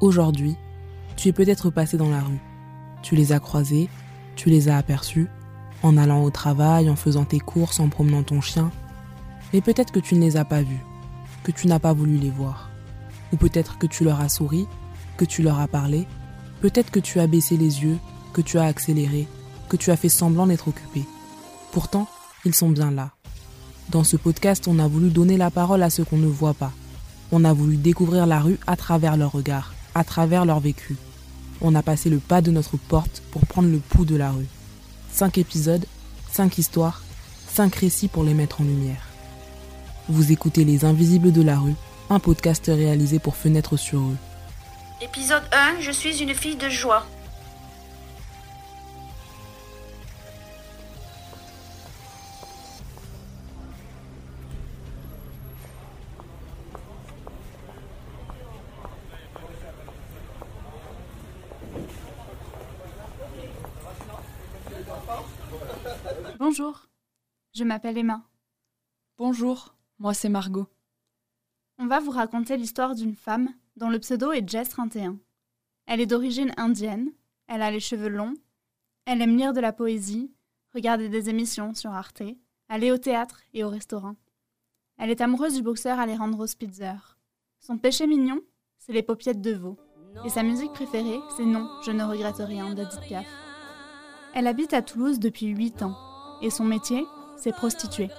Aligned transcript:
Aujourd'hui, 0.00 0.56
tu 1.16 1.28
es 1.28 1.32
peut-être 1.32 1.70
passé 1.70 1.96
dans 1.96 2.10
la 2.10 2.20
rue. 2.20 2.40
Tu 3.02 3.16
les 3.16 3.32
as 3.32 3.40
croisés, 3.40 3.88
tu 4.34 4.50
les 4.50 4.68
as 4.68 4.76
aperçus, 4.76 5.28
en 5.82 5.96
allant 5.96 6.22
au 6.22 6.30
travail, 6.30 6.90
en 6.90 6.96
faisant 6.96 7.24
tes 7.24 7.38
courses, 7.38 7.80
en 7.80 7.88
promenant 7.88 8.22
ton 8.22 8.42
chien. 8.42 8.70
Mais 9.54 9.62
peut-être 9.62 9.92
que 9.92 10.00
tu 10.00 10.14
ne 10.14 10.20
les 10.20 10.36
as 10.36 10.44
pas 10.44 10.60
vus, 10.60 10.84
que 11.44 11.50
tu 11.50 11.66
n'as 11.66 11.78
pas 11.78 11.94
voulu 11.94 12.18
les 12.18 12.30
voir. 12.30 12.68
Ou 13.32 13.36
peut-être 13.36 13.78
que 13.78 13.86
tu 13.86 14.04
leur 14.04 14.20
as 14.20 14.28
souri, 14.28 14.66
que 15.16 15.24
tu 15.24 15.42
leur 15.42 15.60
as 15.60 15.68
parlé, 15.68 16.06
peut-être 16.60 16.90
que 16.90 17.00
tu 17.00 17.18
as 17.18 17.26
baissé 17.26 17.56
les 17.56 17.82
yeux, 17.82 17.96
que 18.34 18.42
tu 18.42 18.58
as 18.58 18.64
accéléré, 18.64 19.26
que 19.70 19.78
tu 19.78 19.90
as 19.90 19.96
fait 19.96 20.10
semblant 20.10 20.46
d'être 20.46 20.68
occupé. 20.68 21.04
Pourtant, 21.72 22.06
ils 22.44 22.54
sont 22.54 22.68
bien 22.68 22.90
là. 22.90 23.12
Dans 23.88 24.04
ce 24.04 24.18
podcast, 24.18 24.68
on 24.68 24.78
a 24.78 24.88
voulu 24.88 25.08
donner 25.08 25.38
la 25.38 25.50
parole 25.50 25.82
à 25.82 25.88
ceux 25.88 26.04
qu'on 26.04 26.18
ne 26.18 26.26
voit 26.26 26.54
pas. 26.54 26.72
On 27.32 27.44
a 27.44 27.52
voulu 27.54 27.76
découvrir 27.76 28.26
la 28.26 28.40
rue 28.40 28.58
à 28.66 28.76
travers 28.76 29.16
leurs 29.16 29.32
regards, 29.32 29.72
à 29.96 30.04
travers 30.04 30.44
leur 30.44 30.60
vécu. 30.60 30.94
On 31.62 31.74
a 31.74 31.82
passé 31.82 32.10
le 32.10 32.18
pas 32.18 32.42
de 32.42 32.50
notre 32.50 32.76
porte 32.76 33.22
pour 33.30 33.46
prendre 33.46 33.70
le 33.70 33.78
pouls 33.78 34.04
de 34.04 34.14
la 34.14 34.30
rue. 34.30 34.46
Cinq 35.10 35.38
épisodes, 35.38 35.86
cinq 36.30 36.58
histoires, 36.58 37.02
cinq 37.48 37.76
récits 37.76 38.08
pour 38.08 38.22
les 38.22 38.34
mettre 38.34 38.60
en 38.60 38.64
lumière. 38.64 39.08
Vous 40.10 40.32
écoutez 40.32 40.64
Les 40.64 40.84
Invisibles 40.84 41.32
de 41.32 41.42
la 41.42 41.58
rue, 41.58 41.74
un 42.10 42.18
podcast 42.18 42.66
réalisé 42.66 43.18
pour 43.18 43.36
Fenêtre 43.36 43.78
sur 43.78 44.00
eux. 44.00 44.16
Épisode 45.00 45.44
1 45.50 45.80
Je 45.80 45.90
suis 45.90 46.22
une 46.22 46.34
fille 46.34 46.56
de 46.56 46.68
joie. 46.68 47.06
Bonjour, 66.48 66.86
je 67.54 67.64
m'appelle 67.64 67.98
Emma. 67.98 68.22
Bonjour, 69.18 69.74
moi 69.98 70.14
c'est 70.14 70.28
Margot. 70.28 70.68
On 71.76 71.88
va 71.88 71.98
vous 71.98 72.12
raconter 72.12 72.56
l'histoire 72.56 72.94
d'une 72.94 73.16
femme 73.16 73.48
dont 73.74 73.88
le 73.88 73.98
pseudo 73.98 74.30
est 74.30 74.48
Jess 74.48 74.68
31. 74.68 75.18
Elle 75.86 76.00
est 76.00 76.06
d'origine 76.06 76.52
indienne, 76.56 77.10
elle 77.48 77.62
a 77.62 77.72
les 77.72 77.80
cheveux 77.80 78.08
longs, 78.08 78.34
elle 79.06 79.22
aime 79.22 79.36
lire 79.36 79.54
de 79.54 79.60
la 79.60 79.72
poésie, 79.72 80.30
regarder 80.72 81.08
des 81.08 81.30
émissions 81.30 81.74
sur 81.74 81.90
Arte, 81.90 82.22
aller 82.68 82.92
au 82.92 82.96
théâtre 82.96 83.42
et 83.52 83.64
au 83.64 83.68
restaurant. 83.68 84.14
Elle 84.98 85.10
est 85.10 85.22
amoureuse 85.22 85.56
du 85.56 85.62
boxeur 85.62 85.98
Alejandro 85.98 86.46
Spitzer. 86.46 87.18
Son 87.58 87.76
péché 87.76 88.06
mignon, 88.06 88.40
c'est 88.78 88.92
les 88.92 89.02
paupiettes 89.02 89.42
de 89.42 89.52
veau. 89.52 89.76
Et 90.24 90.28
sa 90.28 90.44
musique 90.44 90.74
préférée, 90.74 91.18
c'est 91.36 91.44
Non, 91.44 91.68
je 91.84 91.90
ne 91.90 92.04
regrette 92.04 92.36
rien 92.36 92.72
d'Edith 92.72 93.00
Piaf. 93.00 93.26
Elle 94.32 94.46
habite 94.46 94.74
à 94.74 94.82
Toulouse 94.82 95.18
depuis 95.18 95.48
8 95.48 95.82
ans 95.82 95.96
et 96.42 96.50
son 96.50 96.64
métier, 96.64 97.06
c'est 97.36 97.52
prostituée. 97.52 98.10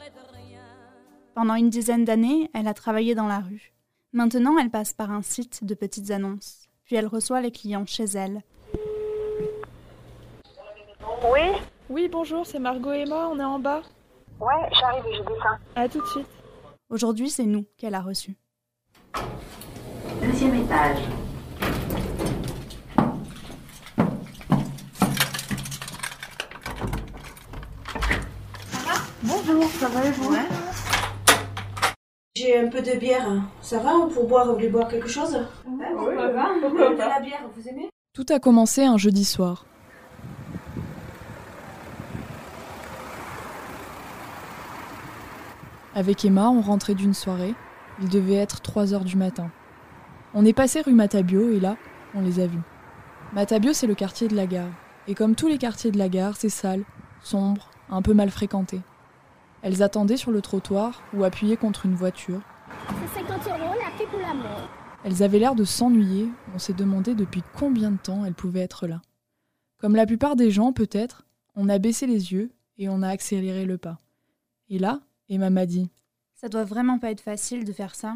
Pendant 1.35 1.55
une 1.55 1.69
dizaine 1.69 2.05
d'années, 2.05 2.49
elle 2.53 2.67
a 2.67 2.73
travaillé 2.73 3.15
dans 3.15 3.27
la 3.27 3.39
rue. 3.39 3.73
Maintenant, 4.13 4.57
elle 4.57 4.69
passe 4.69 4.93
par 4.93 5.11
un 5.11 5.21
site 5.21 5.63
de 5.63 5.75
petites 5.75 6.11
annonces, 6.11 6.67
puis 6.83 6.95
elle 6.95 7.07
reçoit 7.07 7.41
les 7.41 7.51
clients 7.51 7.85
chez 7.85 8.05
elle. 8.05 8.41
Oui 11.31 11.51
Oui, 11.89 12.09
bonjour, 12.11 12.45
c'est 12.45 12.59
Margot 12.59 12.93
et 12.93 13.01
Emma, 13.01 13.27
on 13.31 13.39
est 13.39 13.43
en 13.43 13.59
bas. 13.59 13.81
Ouais, 14.39 14.69
j'arrive 14.79 15.05
et 15.07 15.15
je 15.15 15.21
descends. 15.21 15.57
À 15.75 15.89
tout 15.89 16.01
de 16.01 16.07
suite. 16.07 16.27
Aujourd'hui, 16.89 17.29
c'est 17.29 17.45
nous 17.45 17.65
qu'elle 17.77 17.95
a 17.95 18.01
reçus. 18.01 18.35
Deuxième 20.21 20.55
étage. 20.55 20.99
Bonjour, 29.23 29.66
ça 29.77 29.89
va 29.89 30.09
vous 30.09 30.35
J'ai 32.35 32.57
un 32.57 32.67
peu 32.67 32.81
de 32.81 32.97
bière. 32.97 33.27
Ça 33.61 33.77
va 33.77 33.91
pour 34.11 34.27
boire 34.27 34.47
Vous 34.47 34.53
voulez 34.53 34.69
boire 34.69 34.87
quelque 34.87 35.07
chose 35.07 35.37
Oui, 35.67 35.85
Pourquoi 35.93 36.89
De 36.89 36.97
la 36.97 37.19
bière, 37.19 37.43
vous 37.55 37.67
aimez 37.67 37.89
Tout 38.13 38.25
a 38.29 38.39
commencé 38.39 38.85
un 38.85 38.97
jeudi 38.97 39.23
soir. 39.23 39.65
Avec 45.93 46.25
Emma, 46.25 46.49
on 46.49 46.61
rentrait 46.61 46.95
d'une 46.95 47.13
soirée. 47.13 47.53
Il 48.01 48.09
devait 48.09 48.35
être 48.35 48.61
3 48.61 48.95
heures 48.95 49.05
du 49.05 49.15
matin. 49.15 49.51
On 50.33 50.43
est 50.45 50.53
passé 50.53 50.81
rue 50.81 50.93
Matabio 50.93 51.51
et 51.51 51.59
là, 51.59 51.77
on 52.15 52.21
les 52.21 52.39
a 52.39 52.47
vus. 52.47 52.61
Matabio, 53.33 53.73
c'est 53.73 53.87
le 53.87 53.95
quartier 53.95 54.27
de 54.27 54.35
la 54.35 54.47
gare. 54.47 54.69
Et 55.07 55.13
comme 55.13 55.35
tous 55.35 55.47
les 55.47 55.57
quartiers 55.59 55.91
de 55.91 55.97
la 55.99 56.09
gare, 56.09 56.35
c'est 56.35 56.49
sale, 56.49 56.83
sombre, 57.21 57.69
un 57.89 58.01
peu 58.01 58.13
mal 58.13 58.29
fréquenté. 58.31 58.81
Elles 59.67 59.83
attendaient 59.83 60.15
sur 60.15 60.31
le 60.31 60.41
trottoir 60.41 61.03
ou 61.13 61.25
appuyées 61.25 61.57
contre 61.57 61.85
une 61.85 61.93
voiture. 61.93 62.39
C'est 63.13 63.19
50 63.19 63.47
euros 63.47 63.73
la 63.77 63.91
pipe 63.97 64.13
ou 64.15 64.19
la 64.21 64.33
mort. 64.33 64.69
Elles 65.03 65.23
avaient 65.23 65.39
l'air 65.39 65.55
de 65.55 65.65
s'ennuyer, 65.65 66.29
on 66.55 66.57
s'est 66.57 66.71
demandé 66.71 67.15
depuis 67.15 67.43
combien 67.53 67.91
de 67.91 67.97
temps 67.97 68.23
elles 68.23 68.33
pouvaient 68.33 68.61
être 68.61 68.87
là. 68.87 69.01
Comme 69.77 69.97
la 69.97 70.05
plupart 70.05 70.37
des 70.37 70.51
gens, 70.51 70.71
peut-être, 70.71 71.25
on 71.57 71.67
a 71.67 71.79
baissé 71.79 72.07
les 72.07 72.31
yeux 72.31 72.49
et 72.77 72.87
on 72.87 73.01
a 73.01 73.09
accéléré 73.09 73.65
le 73.65 73.77
pas. 73.77 73.97
Et 74.69 74.79
là, 74.79 75.01
Emma 75.27 75.49
m'a 75.49 75.65
dit 75.65 75.89
Ça 76.33 76.47
doit 76.47 76.63
vraiment 76.63 76.97
pas 76.97 77.11
être 77.11 77.19
facile 77.19 77.65
de 77.65 77.73
faire 77.73 77.93
ça. 77.93 78.15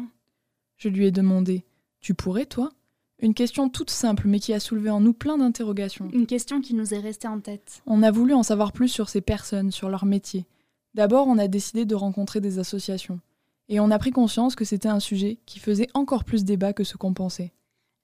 Je 0.78 0.88
lui 0.88 1.04
ai 1.04 1.10
demandé 1.10 1.66
Tu 2.00 2.14
pourrais, 2.14 2.46
toi? 2.46 2.70
Une 3.18 3.34
question 3.34 3.68
toute 3.68 3.90
simple 3.90 4.26
mais 4.26 4.40
qui 4.40 4.54
a 4.54 4.58
soulevé 4.58 4.88
en 4.88 5.00
nous 5.00 5.12
plein 5.12 5.36
d'interrogations. 5.36 6.08
Une 6.14 6.26
question 6.26 6.62
qui 6.62 6.72
nous 6.72 6.94
est 6.94 7.00
restée 7.00 7.28
en 7.28 7.40
tête. 7.40 7.82
On 7.84 8.02
a 8.02 8.10
voulu 8.10 8.32
en 8.32 8.42
savoir 8.42 8.72
plus 8.72 8.88
sur 8.88 9.10
ces 9.10 9.20
personnes, 9.20 9.70
sur 9.70 9.90
leur 9.90 10.06
métier. 10.06 10.46
D'abord, 10.94 11.26
on 11.26 11.38
a 11.38 11.48
décidé 11.48 11.84
de 11.84 11.94
rencontrer 11.94 12.40
des 12.40 12.58
associations. 12.58 13.20
Et 13.68 13.80
on 13.80 13.90
a 13.90 13.98
pris 13.98 14.10
conscience 14.10 14.54
que 14.54 14.64
c'était 14.64 14.88
un 14.88 15.00
sujet 15.00 15.38
qui 15.46 15.58
faisait 15.58 15.88
encore 15.94 16.24
plus 16.24 16.44
débat 16.44 16.72
que 16.72 16.84
ce 16.84 16.96
qu'on 16.96 17.14
pensait. 17.14 17.52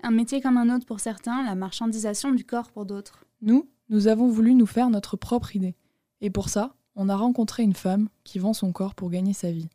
Un 0.03 0.11
métier 0.11 0.41
comme 0.41 0.57
un 0.57 0.75
autre 0.75 0.87
pour 0.87 1.01
certains, 1.01 1.45
la 1.45 1.55
marchandisation 1.55 2.33
du 2.33 2.45
corps 2.45 2.71
pour 2.71 2.87
d'autres. 2.87 3.25
Nous, 3.43 3.69
nous 3.91 4.09
avons 4.09 4.29
voulu 4.29 4.55
nous 4.55 4.67
faire 4.67 4.91
notre 4.91 5.17
propre 5.17 5.57
idée. 5.57 5.75
Et 6.21 6.31
pour 6.31 6.49
ça, 6.49 6.75
on 6.95 7.09
a 7.09 7.17
rencontré 7.17 7.63
une 7.63 7.75
femme 7.75 8.09
qui 8.25 8.39
vend 8.39 8.53
son 8.53 8.73
corps 8.73 8.95
pour 8.95 9.11
gagner 9.11 9.33
sa 9.33 9.51
vie. 9.51 9.69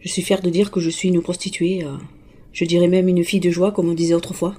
Je 0.00 0.08
suis 0.08 0.22
fière 0.22 0.42
de 0.42 0.50
dire 0.50 0.70
que 0.70 0.80
je 0.80 0.90
suis 0.90 1.08
une 1.08 1.22
prostituée, 1.22 1.84
euh, 1.84 1.96
je 2.52 2.64
dirais 2.64 2.88
même 2.88 3.08
une 3.08 3.24
fille 3.24 3.40
de 3.40 3.50
joie, 3.50 3.72
comme 3.72 3.88
on 3.88 3.94
disait 3.94 4.14
autrefois. 4.14 4.54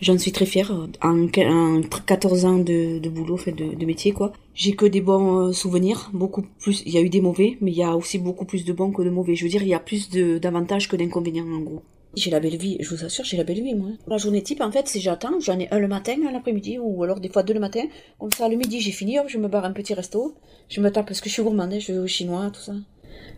J'en 0.00 0.16
suis 0.16 0.30
très 0.30 0.46
fière. 0.46 0.70
En, 1.02 1.26
en 1.26 1.80
14 2.06 2.44
ans 2.44 2.58
de, 2.58 2.98
de 2.98 3.08
boulot, 3.08 3.36
fait 3.36 3.52
de, 3.52 3.84
métier, 3.84 4.12
quoi. 4.12 4.32
J'ai 4.54 4.74
que 4.74 4.86
des 4.86 5.00
bons 5.00 5.48
euh, 5.48 5.52
souvenirs, 5.52 6.10
beaucoup 6.12 6.42
plus. 6.60 6.82
Il 6.86 6.92
y 6.92 6.98
a 6.98 7.00
eu 7.00 7.08
des 7.08 7.20
mauvais, 7.20 7.58
mais 7.60 7.72
il 7.72 7.76
y 7.76 7.82
a 7.82 7.96
aussi 7.96 8.18
beaucoup 8.18 8.44
plus 8.44 8.64
de 8.64 8.72
bons 8.72 8.92
que 8.92 9.02
de 9.02 9.10
mauvais. 9.10 9.34
Je 9.34 9.44
veux 9.44 9.50
dire, 9.50 9.62
il 9.62 9.68
y 9.68 9.74
a 9.74 9.80
plus 9.80 10.08
d'avantages 10.10 10.88
que 10.88 10.94
d'inconvénients, 10.94 11.46
en 11.46 11.60
gros. 11.60 11.82
J'ai 12.14 12.30
la 12.30 12.40
belle 12.40 12.56
vie, 12.56 12.78
je 12.80 12.94
vous 12.94 13.04
assure, 13.04 13.24
j'ai 13.24 13.36
la 13.36 13.44
belle 13.44 13.62
vie, 13.62 13.74
moi. 13.74 13.90
La 14.06 14.16
journée 14.16 14.42
type, 14.42 14.60
en 14.60 14.70
fait, 14.70 14.88
c'est 14.88 15.00
j'attends, 15.00 15.40
j'en 15.40 15.58
ai 15.58 15.68
un 15.70 15.78
le 15.78 15.88
matin, 15.88 16.16
un 16.26 16.32
l'après-midi, 16.32 16.78
ou 16.78 17.02
alors 17.02 17.20
des 17.20 17.28
fois 17.28 17.42
deux 17.42 17.54
le 17.54 17.60
matin. 17.60 17.82
Comme 18.18 18.32
ça, 18.32 18.48
le 18.48 18.56
midi, 18.56 18.80
j'ai 18.80 18.92
fini, 18.92 19.18
hop, 19.18 19.26
je 19.28 19.38
me 19.38 19.48
barre 19.48 19.64
un 19.64 19.72
petit 19.72 19.94
resto. 19.94 20.34
Je 20.68 20.80
me 20.80 20.90
tape, 20.90 21.06
parce 21.06 21.20
que 21.20 21.28
je 21.28 21.34
suis 21.34 21.42
gourmande, 21.42 21.72
hein, 21.72 21.78
je 21.78 21.92
vais 21.92 21.98
au 21.98 22.06
chinois, 22.06 22.50
tout 22.50 22.60
ça. 22.60 22.72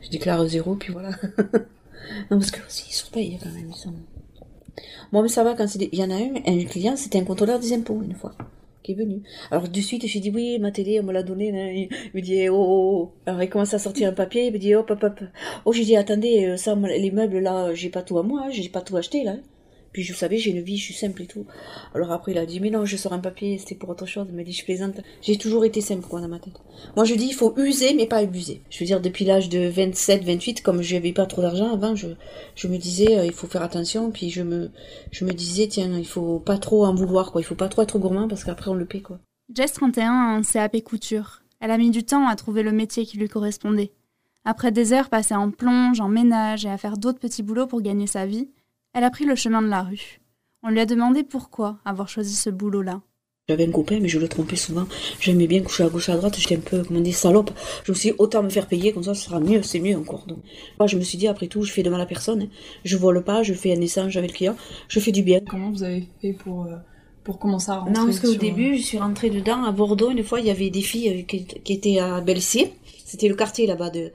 Je 0.03 0.11
déclare 0.11 0.47
zéro, 0.47 0.77
puis 0.77 0.93
voilà. 0.93 1.11
non, 2.31 2.39
parce 2.39 2.51
que 2.51 2.65
aussi, 2.67 2.85
ils 2.89 2.95
sont 2.95 3.11
payés 3.11 3.39
quand 3.43 3.51
même, 3.51 3.71
ils 3.71 3.75
sont... 3.75 3.95
Mais 5.13 5.29
ça 5.29 5.45
va, 5.45 5.55
quand 5.55 5.67
il 5.75 5.95
y 5.95 6.05
en 6.05 6.11
a 6.11 6.15
un, 6.15 6.35
un 6.47 6.65
client, 6.65 6.97
c'était 6.97 7.19
un 7.19 7.25
contrôleur 7.25 7.59
des 7.59 7.73
impôts, 7.73 8.03
une 8.03 8.15
fois, 8.15 8.33
qui 8.83 8.93
est 8.93 8.95
venu. 8.95 9.23
Alors, 9.51 9.69
de 9.69 9.81
suite, 9.81 10.07
j'ai 10.07 10.21
dit, 10.21 10.31
oui, 10.31 10.59
ma 10.59 10.71
télé, 10.71 11.01
on 11.01 11.05
me 11.05 11.13
l'a 11.13 11.23
donné, 11.23 11.51
hein. 11.51 11.71
il 11.75 11.89
me 12.15 12.21
dit, 12.21 12.49
oh, 12.49 12.57
oh, 12.57 12.93
oh. 12.95 13.13
Alors, 13.27 13.43
il 13.43 13.49
commence 13.49 13.75
à 13.75 13.79
sortir 13.79 14.09
un 14.09 14.13
papier, 14.13 14.47
il 14.47 14.53
me 14.53 14.59
dit, 14.59 14.75
hop, 14.75 14.91
hop, 14.91 15.03
hop. 15.03 15.21
Oh, 15.65 15.73
j'ai 15.73 15.85
dit, 15.85 15.97
attendez, 15.97 16.47
euh, 16.47 16.57
ça, 16.57 16.75
moi, 16.75 16.89
les 16.89 17.11
meubles, 17.11 17.39
là, 17.39 17.75
j'ai 17.75 17.91
pas 17.91 18.03
tout 18.03 18.19
à 18.19 18.23
moi, 18.23 18.43
hein, 18.45 18.51
j'ai 18.51 18.69
pas 18.69 18.83
tout 18.83 18.97
acheté, 18.97 19.25
là. 19.25 19.37
Puis, 19.93 20.03
je 20.03 20.15
savais, 20.15 20.39
j'ai 20.39 20.51
une 20.51 20.61
vie, 20.61 20.77
je 20.77 20.85
suis 20.85 20.95
simple 20.95 21.23
et 21.23 21.27
tout. 21.27 21.47
Alors, 21.95 22.13
après, 22.13 22.33
il 22.33 22.39
a 22.39 22.47
dit, 22.47 22.61
mais 22.61 22.71
non, 22.71 22.85
je 22.85 22.97
sors 22.97 23.13
un 23.13 23.19
papier, 23.19 23.59
c'était 23.59 23.75
pour 23.75 23.89
autre 23.89 24.07
chose. 24.07 24.27
Il 24.29 24.37
m'a 24.37 24.43
dit, 24.43 24.53
je 24.53 24.65
plaisante. 24.65 25.01
J'ai 25.23 25.37
toujours 25.37 25.65
été 25.65 25.81
simple, 25.81 26.07
quoi, 26.07 26.21
dans 26.21 26.29
ma 26.29 26.39
tête. 26.39 26.61
Moi, 26.97 27.05
je 27.05 27.15
dis, 27.15 27.27
il 27.27 27.35
faut 27.35 27.55
user, 27.59 27.95
mais 27.95 28.07
pas 28.07 28.19
abuser. 28.19 28.63
Je 28.71 28.79
veux 28.81 28.87
dire, 28.87 29.01
depuis 29.01 29.25
l'âge 29.25 29.49
de 29.49 29.69
27, 29.69 30.25
28, 30.25 30.63
comme 30.63 30.83
je 30.83 30.95
n'avais 30.95 31.13
pas 31.13 31.27
trop 31.27 31.43
d'argent 31.43 31.73
avant, 31.73 31.95
je, 31.95 32.09
je 32.55 32.69
me 32.69 32.79
disais, 32.79 33.19
euh, 33.19 33.27
il 33.27 33.33
faut 33.33 33.47
faire 33.47 33.63
attention, 33.63 34.11
puis 34.11 34.31
je 34.31 34.43
me, 34.43 34.71
je 35.11 35.25
me 35.25 35.33
disais, 35.33 35.67
tiens, 35.69 35.99
il 35.99 36.07
faut 36.07 36.39
pas 36.39 36.59
trop 36.59 36.85
en 36.85 36.95
vouloir, 36.95 37.33
quoi. 37.33 37.41
Il 37.41 37.45
faut 37.45 37.55
pas 37.55 37.69
trop 37.69 37.83
être 37.83 37.99
gourmand 37.99 38.29
parce 38.29 38.45
qu'après, 38.45 38.71
on 38.71 38.75
le 38.75 38.87
paie, 38.87 39.01
quoi. 39.01 39.19
Jess 39.53 39.73
31 39.73 40.13
a 40.13 40.37
un 40.37 40.43
CAP 40.43 40.81
couture. 40.85 41.43
Elle 41.59 41.73
a 41.73 41.79
mis 41.79 41.91
du 41.91 42.05
temps 42.05 42.29
à 42.29 42.37
trouver 42.37 42.63
le 42.63 42.73
métier 42.73 43.05
qui 43.05 43.19
lui 43.19 43.29
correspondait. 43.29 43.93
Après 44.45 44.73
des 44.73 44.93
heures 44.93 45.11
passées 45.11 45.35
en 45.35 45.51
plonge, 45.51 46.01
en 46.01 46.09
ménage 46.09 46.65
et 46.65 46.71
à 46.71 46.79
faire 46.79 46.97
d'autres 46.97 47.19
petits 47.19 47.43
boulots 47.43 47.67
pour 47.67 47.83
gagner 47.83 48.07
sa 48.07 48.27
vie, 48.27 48.49
elle 48.95 49.05
a 49.05 49.11
pris 49.11 49.25
le 49.25 49.35
chemin 49.35 49.63
de 49.63 49.69
la 49.69 49.83
rue. 49.83 50.21
On 50.63 50.69
lui 50.71 50.81
a 50.81 50.87
demandé 50.87 51.23
pourquoi 51.23 51.79
avoir 51.85 52.09
choisi 52.09 52.35
ce 52.35 52.51
boulot-là. 52.51 53.01
J'avais 53.49 53.67
un 53.67 53.71
copain, 53.73 53.99
mais 54.01 54.09
je 54.09 54.19
le 54.21 54.29
trompais 54.29 54.55
souvent. 54.55 54.87
J'aimais 55.19 55.49
bien 55.49 55.61
coucher 55.63 55.83
à 55.83 55.89
gauche 55.89 56.09
à 56.09 56.17
droite. 56.17 56.37
J'étais 56.39 56.57
un 56.57 56.61
peu, 56.61 56.85
comment 56.85 57.01
on 57.01 57.03
dit, 57.03 57.13
salope. 57.13 57.51
Je 57.85 57.91
me 57.91 57.97
suis 57.97 58.11
dit, 58.11 58.15
autant 58.19 58.43
me 58.45 58.49
faire 58.51 58.67
payer, 58.69 58.93
comme 58.93 59.03
ça, 59.03 59.15
ce 59.15 59.25
sera 59.25 59.41
mieux, 59.41 59.63
c'est 59.63 59.81
mieux 59.81 59.97
encore. 59.97 60.25
Donc, 60.27 60.39
moi, 60.79 60.87
je 60.87 60.97
me 60.97 61.03
suis 61.03 61.19
dit, 61.19 61.27
après 61.27 61.49
tout, 61.49 61.63
je 61.65 61.73
fais 61.73 61.83
de 61.83 61.91
mal 61.91 62.01
à 62.01 62.07
personne. 62.07 62.49
Je 62.85 62.97
vole 62.97 63.25
pas, 63.25 63.43
je 63.43 63.53
fais 63.55 63.75
un 63.77 63.81
échange 63.81 64.17
avec 64.17 64.31
le 64.33 64.37
client. 64.37 64.57
Je 64.89 65.01
fais 65.01 65.11
du 65.11 65.23
bien. 65.23 65.41
Comment 65.49 65.71
vous 65.71 65.83
avez 65.83 66.07
fait 66.21 66.33
pour, 66.35 66.67
euh, 66.67 66.77
pour 67.25 67.41
commencer 67.41 67.71
à 67.73 67.79
rentrer 67.79 67.93
Non, 67.95 68.05
parce 68.05 68.21
qu'au 68.21 68.29
sur- 68.33 68.39
début, 68.41 68.77
je 68.77 68.83
suis 68.83 68.99
rentrée 68.99 69.31
dedans. 69.31 69.65
À 69.65 69.73
Bordeaux, 69.73 70.11
une 70.13 70.23
fois, 70.23 70.39
il 70.39 70.47
y 70.47 70.51
avait 70.51 70.71
des 70.71 70.83
filles 70.83 71.09
euh, 71.09 71.23
qui, 71.23 71.45
qui 71.47 71.73
étaient 71.73 71.99
à 71.99 72.21
Belsier. 72.21 72.73
C'était 73.11 73.29
le 73.29 73.35
quartier 73.35 73.67
là-bas 73.67 73.91
de. 73.91 74.13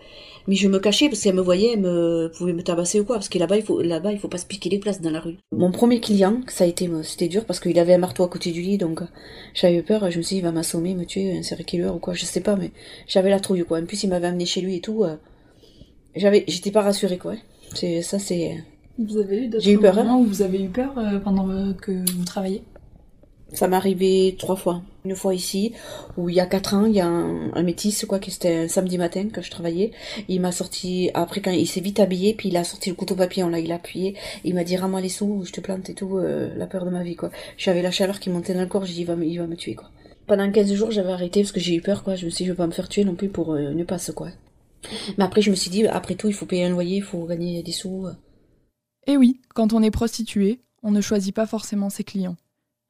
Mais 0.48 0.56
je 0.56 0.68
me 0.68 0.80
cachais 0.80 1.10
parce 1.10 1.22
qu'elles 1.22 1.36
me 1.36 1.42
voyaient, 1.42 1.74
elles 1.74 1.82
me 1.82 2.32
pouvaient 2.38 2.54
me 2.54 2.64
tabasser 2.64 3.00
ou 3.02 3.06
quoi. 3.06 3.16
Parce 3.18 3.30
que 3.30 3.38
là-bas, 3.40 3.58
il 3.58 3.64
faut, 3.64 3.82
là-bas, 3.82 4.12
il 4.14 4.20
faut 4.20 4.28
pas 4.28 4.38
se 4.38 4.46
piquer 4.46 4.70
les 4.70 4.80
places 4.80 5.02
dans 5.02 5.10
la 5.12 5.20
rue. 5.20 5.38
Mon 5.52 5.72
premier 5.72 6.00
client, 6.00 6.42
ça 6.48 6.64
a 6.64 6.68
été, 6.68 6.90
c'était 7.04 7.28
dur 7.28 7.44
parce 7.46 7.60
qu'il 7.60 7.78
avait 7.80 7.94
un 7.94 7.98
marteau 8.08 8.24
à 8.24 8.30
côté 8.30 8.52
du 8.52 8.62
lit, 8.62 8.78
donc 8.78 9.02
j'avais 9.54 9.82
peur. 9.82 10.10
Je 10.12 10.18
me 10.20 10.24
suis 10.24 10.36
dit, 10.36 10.40
il 10.40 10.44
va 10.44 10.52
m'assommer, 10.52 10.94
me 10.96 11.06
tuer, 11.06 11.38
un 11.38 11.44
serial 11.44 11.66
killer 11.66 11.90
ou 11.90 12.00
quoi. 12.00 12.14
Je 12.14 12.26
sais 12.26 12.42
pas, 12.42 12.56
mais 12.56 12.72
j'avais 13.08 13.30
la 13.30 13.40
trouille 13.42 13.66
quoi. 13.66 13.80
En 13.80 13.86
plus, 13.86 14.04
il 14.04 14.10
m'avait 14.10 14.28
amené 14.28 14.46
chez 14.46 14.62
lui 14.62 14.76
et 14.78 14.82
tout. 14.82 15.04
euh, 15.04 15.18
J'avais, 16.16 16.46
j'étais 16.48 16.72
pas 16.72 16.82
rassurée 16.82 17.18
quoi. 17.18 17.36
C'est 17.74 18.02
ça, 18.02 18.20
c'est. 18.20 18.64
Vous 18.98 19.18
avez 19.18 19.38
eu 19.44 19.48
d'autres 19.50 19.64
J'ai 19.64 19.74
eu 19.74 19.80
peur, 19.80 19.98
hein. 20.00 20.04
moments 20.04 20.20
où 20.22 20.26
vous 20.26 20.42
avez 20.42 20.62
eu 20.64 20.70
peur 20.70 20.98
euh, 20.98 21.20
pendant 21.20 21.50
euh, 21.50 21.74
que 21.74 21.92
vous 21.92 22.24
travaillez? 22.24 22.64
Ça 23.54 23.68
m'est 23.68 23.76
arrivé 23.76 24.36
trois 24.38 24.56
fois. 24.56 24.82
Une 25.06 25.16
fois 25.16 25.36
ici, 25.36 25.74
où 26.18 26.30
il 26.30 26.36
y 26.36 26.40
a 26.40 26.48
quatre 26.48 26.74
ans, 26.74 26.86
il 26.86 26.96
y 26.96 27.00
a 27.00 27.08
un, 27.08 27.64
métis, 27.64 28.06
quoi, 28.06 28.20
que 28.20 28.32
c'était 28.32 28.56
un 28.56 28.68
samedi 28.68 28.98
matin 28.98 29.28
quand 29.34 29.42
je 29.42 29.52
travaillais. 29.52 29.92
Il 30.28 30.42
m'a 30.42 30.52
sorti, 30.52 31.12
après 31.14 31.42
quand 31.42 31.52
il 31.52 31.68
s'est 31.68 31.80
vite 31.80 32.00
habillé, 32.00 32.34
puis 32.34 32.50
il 32.50 32.58
a 32.58 32.64
sorti 32.64 32.90
le 32.90 32.96
couteau 32.96 33.16
papier, 33.16 33.44
on 33.44 33.50
l'a, 33.50 33.60
il 33.60 33.72
a 33.72 33.76
appuyé. 33.76 34.16
Il 34.44 34.56
m'a 34.56 34.64
dit, 34.64 34.76
rends-moi 34.76 35.00
les 35.00 35.10
sous, 35.10 35.44
je 35.46 35.52
te 35.52 35.62
plante 35.62 35.90
et 35.90 35.94
tout, 35.94 36.18
euh, 36.18 36.54
la 36.58 36.66
peur 36.66 36.86
de 36.86 36.90
ma 36.90 37.04
vie, 37.04 37.16
quoi. 37.16 37.30
J'avais 37.58 37.84
la 37.84 37.92
chaleur 37.92 38.20
qui 38.20 38.30
montait 38.30 38.56
dans 38.56 38.62
le 38.62 38.68
corps, 38.68 38.86
j'ai 38.86 38.94
dit, 38.94 39.02
il 39.02 39.08
va, 39.08 39.16
il 39.24 39.38
va 39.38 39.48
me 39.48 39.56
tuer, 39.56 39.76
quoi. 39.76 39.90
Pendant 40.26 40.52
15 40.52 40.74
jours, 40.74 40.90
j'avais 40.90 41.12
arrêté 41.12 41.42
parce 41.42 41.52
que 41.52 41.60
j'ai 41.60 41.76
eu 41.76 41.82
peur, 41.82 42.04
quoi. 42.04 42.16
Je 42.16 42.26
me 42.26 42.32
suis 42.32 42.44
dit, 42.44 42.48
je 42.48 42.52
vais 42.52 42.58
pas 42.58 42.68
me 42.68 42.72
faire 42.72 42.90
tuer 42.90 43.04
non 43.04 43.16
plus 43.16 43.30
pour 43.30 43.54
euh, 43.54 43.72
une 43.72 43.86
passe, 43.86 44.12
quoi. 44.12 44.30
Mais 45.18 45.24
après, 45.24 45.42
je 45.42 45.52
me 45.52 45.56
suis 45.56 45.70
dit, 45.70 45.86
après 45.88 46.16
tout, 46.16 46.28
il 46.28 46.34
faut 46.34 46.48
payer 46.48 46.66
un 46.66 46.70
loyer, 46.70 46.98
il 46.98 47.04
faut 47.04 47.26
gagner 47.26 47.62
des 47.62 47.72
sous. 47.72 48.08
Et 49.08 49.18
oui, 49.18 49.40
quand 49.54 49.74
on 49.74 49.84
est 49.84 49.92
prostituée, 49.92 50.62
on 50.82 50.92
ne 50.92 51.02
choisit 51.02 51.34
pas 51.34 51.46
forcément 51.46 51.90
ses 51.90 52.04
clients. 52.04 52.38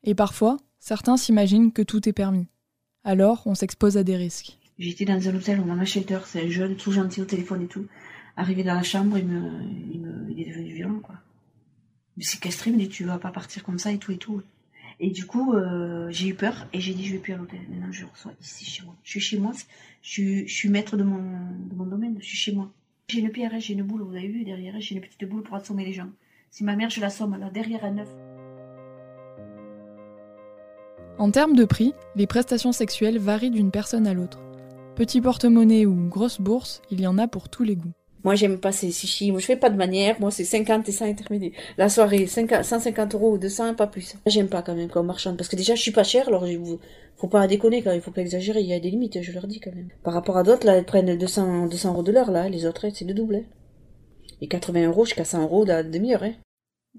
Et 0.06 0.14
parfois, 0.14 0.58
certains 0.80 1.18
s'imaginent 1.18 1.74
que 1.74 1.82
tout 1.82 2.08
est 2.08 2.14
permis. 2.14 2.48
Alors, 3.04 3.42
on 3.46 3.56
s'expose 3.56 3.98
à 3.98 4.04
des 4.04 4.16
risques. 4.16 4.58
J'étais 4.78 5.06
dans 5.06 5.28
un 5.28 5.36
hôtel, 5.36 5.62
on 5.66 5.70
a 5.70 5.74
un 5.74 5.86
shelter, 5.86 6.20
c'est 6.26 6.46
un 6.46 6.50
jeune, 6.50 6.76
tout 6.76 6.92
gentil 6.92 7.22
au 7.22 7.26
téléphone 7.26 7.64
et 7.64 7.68
tout. 7.68 7.88
Arrivé 8.38 8.64
dans 8.64 8.76
la 8.76 8.84
chambre, 8.84 9.18
il 9.18 9.26
me, 9.26 9.52
il 9.92 10.02
me, 10.02 10.40
est 10.40 10.50
devenu 10.50 10.74
violent, 10.74 11.00
quoi. 11.00 11.16
Il 12.18 12.20
me 12.20 12.24
séquestré, 12.24 12.70
il 12.70 12.76
me 12.76 12.82
dit, 12.82 12.90
tu 12.90 13.04
vas 13.04 13.18
pas 13.18 13.32
partir 13.32 13.64
comme 13.64 13.80
ça 13.80 13.92
et 13.92 13.98
tout 13.98 14.12
et 14.12 14.18
tout. 14.18 14.42
Et 15.00 15.10
du 15.10 15.26
coup, 15.26 15.54
euh, 15.54 16.08
j'ai 16.12 16.28
eu 16.28 16.36
peur 16.36 16.68
et 16.72 16.80
j'ai 16.80 16.94
dit, 16.94 17.06
je 17.06 17.14
vais 17.14 17.20
plus 17.20 17.34
à 17.34 17.38
l'hôtel. 17.38 17.60
Maintenant, 17.70 17.92
je 17.92 18.06
reçois 18.06 18.34
ici, 18.42 18.66
chez 18.66 18.84
moi. 18.84 18.96
Je 19.04 19.10
suis 19.10 19.20
chez 19.20 19.40
moi, 19.40 19.54
je 20.04 20.46
suis, 20.46 20.70
maître 20.70 20.98
de 20.98 21.04
mon, 21.04 21.18
de 21.18 21.76
mon 21.76 21.86
domaine, 21.86 22.18
je 22.20 22.26
suis 22.26 22.38
chez 22.38 22.52
moi. 22.54 22.72
J'ai 23.08 23.22
une 23.22 23.32
PRS, 23.32 23.60
j'ai 23.60 23.74
une 23.74 23.84
boule, 23.84 24.02
vous 24.02 24.16
avez 24.16 24.28
vu, 24.28 24.44
derrière 24.44 24.80
j'ai 24.80 24.96
une 24.96 25.02
petite 25.02 25.26
boule 25.26 25.44
pour 25.44 25.56
assommer 25.56 25.86
les 25.86 25.94
gens. 25.94 26.10
Si 26.52 26.64
ma 26.64 26.76
mère, 26.76 26.90
je 26.90 27.02
l'assomme, 27.02 27.38
là, 27.40 27.50
derrière 27.50 27.84
un 27.84 27.98
œuf. 27.98 28.10
En 31.18 31.32
termes 31.32 31.56
de 31.56 31.66
prix, 31.66 31.94
les 32.16 32.28
prestations 32.28 32.72
sexuelles 32.72 33.20
varient 33.20 33.52
d'une 33.52 33.72
personne 33.72 34.08
à 34.08 34.14
l'autre. 34.14 34.40
Petit 34.96 35.22
porte-monnaie 35.22 35.86
ou 35.86 36.08
grosse 36.10 36.40
bourse, 36.42 36.82
il 36.92 37.02
y 37.02 37.08
en 37.08 37.18
a 37.18 37.28
pour 37.28 37.50
tous 37.50 37.64
les 37.64 37.76
goûts. 37.76 37.92
Moi, 38.24 38.34
j'aime 38.36 38.58
pas 38.60 38.72
ces 38.72 38.92
chichis. 38.92 39.32
Moi, 39.32 39.40
je 39.40 39.46
fais 39.46 39.56
pas 39.56 39.70
de 39.70 39.78
manière. 39.78 40.20
Moi, 40.20 40.32
c'est 40.32 40.44
50 40.46 40.90
et 40.90 40.92
100 40.92 41.06
intermédiaires. 41.06 41.52
La 41.78 41.90
soirée, 41.90 42.26
50 42.26 42.64
150 42.64 43.14
euros 43.14 43.34
ou 43.34 43.38
200, 43.38 43.76
pas 43.76 43.86
plus. 43.88 44.16
J'aime 44.26 44.48
pas 44.50 44.64
quand 44.64 44.74
même 44.74 44.90
comme 44.90 45.06
marchande. 45.06 45.38
Parce 45.38 45.48
que 45.48 45.56
déjà, 45.56 45.76
je 45.76 45.82
suis 45.82 45.92
pas 45.92 46.04
chère, 46.04 46.28
alors 46.28 46.48
je 46.48 46.58
vous- 46.58 46.80
faut 47.18 47.28
pas 47.28 47.46
déconner 47.48 47.84
quand 47.84 47.92
il 47.92 48.02
faut 48.02 48.10
pas 48.12 48.22
exagérer. 48.22 48.62
Il 48.62 48.68
y 48.68 48.74
a 48.74 48.80
des 48.80 48.90
limites, 48.90 49.22
je 49.22 49.32
leur 49.32 49.46
dis 49.48 49.60
quand 49.60 49.74
même. 49.76 49.90
Par 50.04 50.14
rapport 50.16 50.38
à 50.38 50.44
d'autres, 50.44 50.66
là, 50.66 50.76
elles 50.76 50.86
prennent 50.86 51.16
200, 51.18 51.68
200 51.68 51.94
euros 51.94 52.04
de 52.04 52.12
l'heure, 52.12 52.32
là. 52.32 52.50
Les 52.50 52.66
autres, 52.66 52.88
c'est 52.92 53.06
le 53.06 53.14
double. 53.14 53.36
hein. 53.36 53.44
Et 54.42 54.48
80 54.48 54.88
euros 54.88 55.06
jusqu'à 55.06 55.24
100 55.26 55.44
euros 55.44 55.64
la 55.64 55.84
demi-heure, 55.84 56.24
hein. 56.24 56.34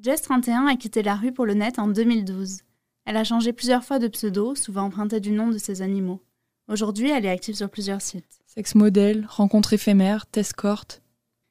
Jess 0.00 0.22
31 0.22 0.66
a 0.68 0.76
quitté 0.76 1.02
la 1.02 1.16
rue 1.16 1.32
pour 1.32 1.44
le 1.46 1.54
net 1.54 1.78
en 1.80 1.88
2012. 1.88 2.58
Elle 3.06 3.16
a 3.16 3.24
changé 3.24 3.52
plusieurs 3.52 3.84
fois 3.84 4.00
de 4.00 4.08
pseudo, 4.08 4.56
souvent 4.56 4.82
emprunté 4.82 5.20
du 5.20 5.30
nom 5.30 5.48
de 5.48 5.58
ses 5.58 5.80
animaux. 5.80 6.20
Aujourd'hui, 6.68 7.08
elle 7.08 7.24
est 7.24 7.30
active 7.30 7.54
sur 7.54 7.70
plusieurs 7.70 8.02
sites. 8.02 8.40
Sexe 8.48 8.74
modèle, 8.74 9.26
rencontre 9.30 9.72
éphémère, 9.72 10.26
escort. 10.34 10.84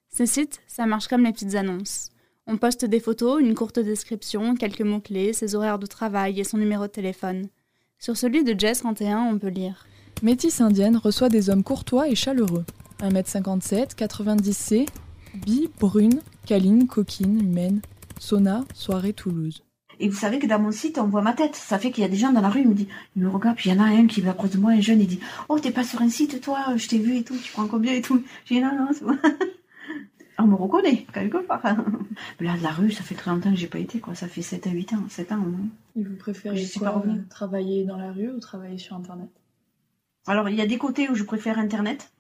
Ces 0.10 0.26
sites, 0.26 0.60
ça 0.68 0.86
marche 0.86 1.08
comme 1.08 1.24
les 1.24 1.32
petites 1.32 1.56
annonces. 1.56 2.12
On 2.46 2.58
poste 2.58 2.84
des 2.84 3.00
photos, 3.00 3.42
une 3.42 3.56
courte 3.56 3.80
description, 3.80 4.56
quelques 4.56 4.82
mots-clés, 4.82 5.32
ses 5.32 5.56
horaires 5.56 5.80
de 5.80 5.86
travail 5.86 6.40
et 6.42 6.44
son 6.44 6.58
numéro 6.58 6.84
de 6.84 6.92
téléphone. 6.92 7.48
Sur 8.00 8.18
celui 8.18 8.44
de 8.44 8.60
Jess 8.60 8.80
31, 8.80 9.20
on 9.22 9.40
peut 9.40 9.48
lire 9.48 9.88
Métis 10.22 10.60
indienne 10.60 10.98
reçoit 10.98 11.30
des 11.30 11.50
hommes 11.50 11.64
courtois 11.64 12.10
et 12.10 12.16
chaleureux. 12.16 12.66
1m57, 13.00 13.96
90C, 13.96 14.88
bi, 15.36 15.70
brune, 15.80 16.20
câline, 16.46 16.88
coquine, 16.88 17.40
humaine. 17.40 17.82
Sauna, 18.20 18.64
soirée 18.74 19.14
Toulouse. 19.14 19.65
Et 20.00 20.10
vous 20.10 20.16
savez 20.18 20.40
que 20.40 20.48
dans 20.48 20.60
mon 20.60 20.72
site, 20.72 20.98
on 20.98 21.08
voit 21.08 21.22
ma 21.22 21.34
tête. 21.34 21.56
Ça 21.56 21.80
fait 21.80 21.92
qu'il 21.92 22.02
y 22.02 22.06
a 22.06 22.10
des 22.10 22.18
gens 22.18 22.32
dans 22.32 22.42
la 22.42 22.50
rue, 22.50 22.62
ils 22.62 22.68
me 22.68 22.74
disent, 22.74 22.88
ils 23.16 23.24
me 23.24 23.30
regardent, 23.30 23.56
puis 23.58 23.70
il 23.70 23.76
y 23.76 23.80
en 23.80 23.84
a 23.84 23.88
un 23.88 24.08
qui 24.08 24.22
m'approche 24.22 24.52
de 24.52 24.58
moi, 24.58 24.72
un 24.72 24.82
jeune, 24.82 25.00
il 25.02 25.08
dit, 25.08 25.20
oh, 25.50 25.60
t'es 25.60 25.72
pas 25.72 25.84
sur 25.84 26.02
un 26.02 26.10
site, 26.10 26.42
toi, 26.42 26.76
je 26.76 26.88
t'ai 26.88 26.98
vu 27.00 27.18
et 27.18 27.24
tout, 27.24 27.38
tu 27.38 27.52
prends 27.52 27.68
combien 27.68 27.94
et 27.94 28.02
tout. 28.02 28.22
J'ai 28.46 28.56
dit, 28.56 28.62
non, 28.62 28.76
non, 28.76 28.90
c'est 28.94 29.04
bon. 29.06 29.18
On 30.38 30.48
me 30.48 30.56
reconnaît, 30.56 31.06
quelque 31.14 31.38
part. 31.38 31.62
Mais 32.40 32.48
là, 32.48 32.58
de 32.58 32.64
la 32.64 32.72
rue, 32.72 32.92
ça 32.92 33.04
fait 33.04 33.16
très 33.16 33.32
longtemps 33.32 33.52
que 33.52 33.56
j'ai 33.58 33.68
pas 33.68 33.80
été, 33.80 34.00
quoi. 34.00 34.16
Ça 34.16 34.28
fait 34.28 34.42
7 34.42 34.68
à 34.68 34.72
8 34.72 34.94
ans, 34.94 35.04
7 35.10 35.32
ans. 35.32 35.38
au 35.38 35.50
moins. 35.50 35.68
Et 35.96 36.04
vous 36.04 36.16
préférez 36.18 36.58
Je 36.58 36.66
suis 36.66 36.80
pas 36.82 36.90
revenue. 36.90 37.24
travailler 37.30 37.86
dans 37.86 37.96
la 37.98 38.12
rue 38.12 38.32
ou 38.32 38.40
travailler 38.42 38.78
sur 38.78 38.98
Internet? 38.98 39.30
Alors, 40.28 40.50
il 40.50 40.56
y 40.56 40.62
a 40.62 40.68
des 40.68 40.78
côtés 40.78 41.10
où 41.10 41.16
je 41.16 41.24
préfère 41.24 41.58
Internet. 41.58 42.12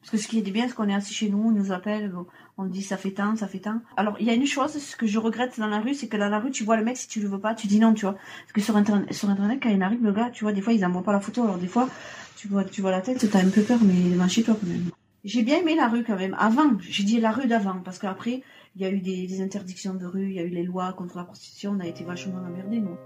Parce 0.00 0.10
que 0.10 0.16
ce 0.16 0.28
qui 0.28 0.38
est 0.38 0.50
bien, 0.50 0.66
c'est 0.66 0.74
qu'on 0.74 0.88
est 0.88 0.94
assis 0.94 1.12
chez 1.12 1.28
nous, 1.28 1.48
on 1.48 1.50
nous 1.50 1.72
appelle, 1.72 2.12
on 2.56 2.64
dit 2.64 2.82
ça 2.82 2.96
fait 2.96 3.10
tant, 3.10 3.36
ça 3.36 3.46
fait 3.46 3.58
tant. 3.58 3.80
Alors, 3.96 4.16
il 4.18 4.26
y 4.26 4.30
a 4.30 4.34
une 4.34 4.46
chose, 4.46 4.72
ce 4.72 4.96
que 4.96 5.06
je 5.06 5.18
regrette 5.18 5.58
dans 5.58 5.66
la 5.66 5.80
rue, 5.80 5.94
c'est 5.94 6.08
que 6.08 6.16
dans 6.16 6.28
la 6.28 6.38
rue, 6.38 6.50
tu 6.50 6.64
vois 6.64 6.76
le 6.76 6.84
mec, 6.84 6.96
si 6.96 7.06
tu 7.06 7.20
le 7.20 7.28
veux 7.28 7.38
pas, 7.38 7.54
tu 7.54 7.66
dis 7.66 7.78
non, 7.78 7.92
tu 7.92 8.06
vois. 8.06 8.14
Parce 8.14 8.52
que 8.52 8.60
sur 8.60 8.76
Internet, 8.76 9.12
sur 9.12 9.28
Internet 9.28 9.60
quand 9.62 9.68
il 9.68 9.82
arrive, 9.82 10.02
le 10.02 10.12
gars, 10.12 10.30
tu 10.30 10.44
vois, 10.44 10.52
des 10.52 10.62
fois, 10.62 10.72
ils 10.72 10.84
envoient 10.84 11.02
pas 11.02 11.12
la 11.12 11.20
photo. 11.20 11.42
Alors, 11.44 11.58
des 11.58 11.66
fois, 11.66 11.88
tu 12.36 12.48
vois, 12.48 12.64
tu 12.64 12.80
vois 12.80 12.90
la 12.90 13.02
tête, 13.02 13.30
t'as 13.30 13.40
un 13.40 13.50
peu 13.50 13.62
peur, 13.62 13.78
mais 13.82 14.10
devant 14.10 14.28
chez 14.28 14.42
toi, 14.42 14.56
quand 14.58 14.66
même. 14.66 14.90
J'ai 15.22 15.42
bien 15.42 15.58
aimé 15.58 15.74
la 15.74 15.88
rue, 15.88 16.02
quand 16.02 16.16
même. 16.16 16.34
Avant, 16.38 16.70
j'ai 16.80 17.04
dit 17.04 17.20
la 17.20 17.30
rue 17.30 17.46
d'avant, 17.46 17.80
parce 17.84 17.98
qu'après, 17.98 18.42
il 18.76 18.82
y 18.82 18.86
a 18.86 18.90
eu 18.90 19.00
des, 19.00 19.26
des 19.26 19.42
interdictions 19.42 19.94
de 19.94 20.06
rue, 20.06 20.28
il 20.28 20.32
y 20.32 20.38
a 20.38 20.42
eu 20.42 20.48
les 20.48 20.62
lois 20.62 20.92
contre 20.94 21.18
la 21.18 21.24
prostitution, 21.24 21.72
on 21.76 21.80
a 21.80 21.86
été 21.86 22.04
vachement 22.04 22.38
emmerdés, 22.38 22.80
nous. 22.80 22.96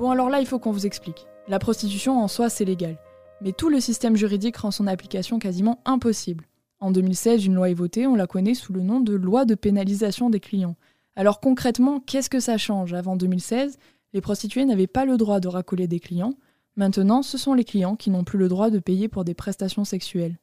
Bon 0.00 0.08
alors 0.10 0.30
là, 0.30 0.40
il 0.40 0.46
faut 0.46 0.58
qu'on 0.58 0.72
vous 0.72 0.86
explique. 0.86 1.26
La 1.46 1.58
prostitution 1.58 2.22
en 2.22 2.26
soi, 2.26 2.48
c'est 2.48 2.64
légal. 2.64 2.96
Mais 3.42 3.52
tout 3.52 3.68
le 3.68 3.80
système 3.80 4.16
juridique 4.16 4.56
rend 4.56 4.70
son 4.70 4.86
application 4.86 5.38
quasiment 5.38 5.82
impossible. 5.84 6.46
En 6.78 6.90
2016, 6.90 7.44
une 7.44 7.54
loi 7.54 7.68
est 7.68 7.74
votée, 7.74 8.06
on 8.06 8.14
la 8.14 8.26
connaît 8.26 8.54
sous 8.54 8.72
le 8.72 8.80
nom 8.80 9.00
de 9.00 9.12
loi 9.12 9.44
de 9.44 9.54
pénalisation 9.54 10.30
des 10.30 10.40
clients. 10.40 10.74
Alors 11.16 11.38
concrètement, 11.38 12.00
qu'est-ce 12.00 12.30
que 12.30 12.40
ça 12.40 12.56
change? 12.56 12.94
Avant 12.94 13.14
2016, 13.14 13.76
les 14.14 14.22
prostituées 14.22 14.64
n'avaient 14.64 14.86
pas 14.86 15.04
le 15.04 15.18
droit 15.18 15.38
de 15.38 15.48
racoler 15.48 15.86
des 15.86 16.00
clients. 16.00 16.32
Maintenant, 16.76 17.20
ce 17.20 17.36
sont 17.36 17.52
les 17.52 17.64
clients 17.64 17.94
qui 17.94 18.08
n'ont 18.08 18.24
plus 18.24 18.38
le 18.38 18.48
droit 18.48 18.70
de 18.70 18.78
payer 18.78 19.06
pour 19.06 19.24
des 19.24 19.34
prestations 19.34 19.84
sexuelles. 19.84 20.38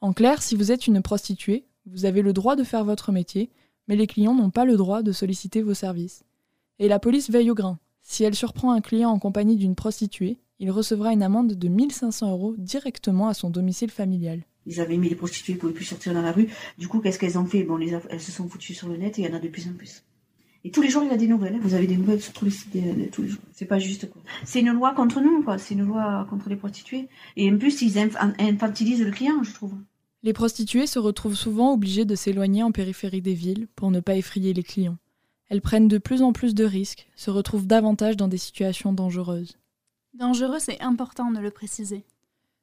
En 0.00 0.14
clair, 0.14 0.40
si 0.40 0.56
vous 0.56 0.72
êtes 0.72 0.86
une 0.86 1.02
prostituée, 1.02 1.66
vous 1.84 2.06
avez 2.06 2.22
le 2.22 2.32
droit 2.32 2.56
de 2.56 2.64
faire 2.64 2.86
votre 2.86 3.12
métier, 3.12 3.50
mais 3.88 3.96
les 3.96 4.06
clients 4.06 4.34
n'ont 4.34 4.48
pas 4.48 4.64
le 4.64 4.78
droit 4.78 5.02
de 5.02 5.12
solliciter 5.12 5.60
vos 5.60 5.74
services. 5.74 6.24
Et 6.78 6.88
la 6.88 6.98
police 6.98 7.28
veille 7.28 7.50
au 7.50 7.54
grain. 7.54 7.78
Si 8.02 8.24
elle 8.24 8.34
surprend 8.34 8.72
un 8.72 8.80
client 8.80 9.10
en 9.10 9.18
compagnie 9.18 9.56
d'une 9.56 9.74
prostituée, 9.74 10.38
il 10.58 10.70
recevra 10.70 11.12
une 11.12 11.22
amende 11.22 11.54
de 11.54 11.68
1500 11.68 12.30
euros 12.30 12.54
directement 12.58 13.28
à 13.28 13.34
son 13.34 13.50
domicile 13.50 13.90
familial. 13.90 14.42
Ils 14.66 14.80
avaient 14.80 14.96
mis 14.96 15.08
les 15.08 15.16
prostituées, 15.16 15.54
ils 15.54 15.58
pouvaient 15.58 15.72
plus 15.72 15.84
sortir 15.84 16.14
dans 16.14 16.22
la 16.22 16.30
rue. 16.32 16.48
Du 16.78 16.86
coup, 16.88 17.00
qu'est-ce 17.00 17.18
qu'elles 17.18 17.38
ont 17.38 17.46
fait? 17.46 17.64
Bon, 17.64 17.76
les 17.76 17.96
elles 18.10 18.20
se 18.20 18.30
sont 18.30 18.48
foutues 18.48 18.74
sur 18.74 18.88
le 18.88 18.96
net 18.96 19.18
et 19.18 19.22
il 19.22 19.28
y 19.28 19.32
en 19.32 19.36
a 19.36 19.40
de 19.40 19.48
plus 19.48 19.66
en 19.68 19.72
plus. 19.72 20.04
Et 20.64 20.70
tous 20.70 20.82
les 20.82 20.88
jours, 20.90 21.02
il 21.02 21.10
y 21.10 21.12
a 21.14 21.16
des 21.16 21.26
nouvelles. 21.26 21.56
hein. 21.56 21.60
Vous 21.62 21.74
avez 21.74 21.88
des 21.88 21.96
nouvelles 21.96 22.22
sur 22.22 22.32
tous 22.32 22.44
les 22.44 22.52
sites 22.52 22.72
de- 22.72 23.06
tous 23.10 23.22
les 23.22 23.28
jours. 23.28 23.40
C'est 23.52 23.64
pas 23.64 23.80
juste, 23.80 24.08
quoi. 24.08 24.22
C'est 24.44 24.60
une 24.60 24.70
loi 24.70 24.94
contre 24.94 25.20
nous, 25.20 25.42
quoi. 25.42 25.58
C'est 25.58 25.74
une 25.74 25.82
loi 25.84 26.24
contre 26.30 26.48
les 26.48 26.54
prostituées. 26.56 27.08
Et 27.36 27.50
en 27.50 27.58
plus, 27.58 27.82
ils 27.82 27.94
inf- 27.94 28.16
infantilisent 28.38 29.02
le 29.02 29.10
client, 29.10 29.42
je 29.42 29.52
trouve. 29.52 29.74
Les 30.22 30.32
prostituées 30.32 30.86
se 30.86 31.00
retrouvent 31.00 31.34
souvent 31.34 31.72
obligées 31.74 32.04
de 32.04 32.14
s'éloigner 32.14 32.62
en 32.62 32.70
périphérie 32.70 33.22
des 33.22 33.34
villes 33.34 33.66
pour 33.74 33.90
ne 33.90 33.98
pas 33.98 34.14
effrayer 34.14 34.52
les 34.54 34.62
clients. 34.62 34.98
Elles 35.52 35.60
prennent 35.60 35.86
de 35.86 35.98
plus 35.98 36.22
en 36.22 36.32
plus 36.32 36.54
de 36.54 36.64
risques, 36.64 37.10
se 37.14 37.30
retrouvent 37.30 37.66
davantage 37.66 38.16
dans 38.16 38.26
des 38.26 38.38
situations 38.38 38.94
dangereuses. 38.94 39.58
Dangereux, 40.14 40.58
c'est 40.58 40.80
important 40.80 41.30
de 41.30 41.40
le 41.40 41.50
préciser. 41.50 42.06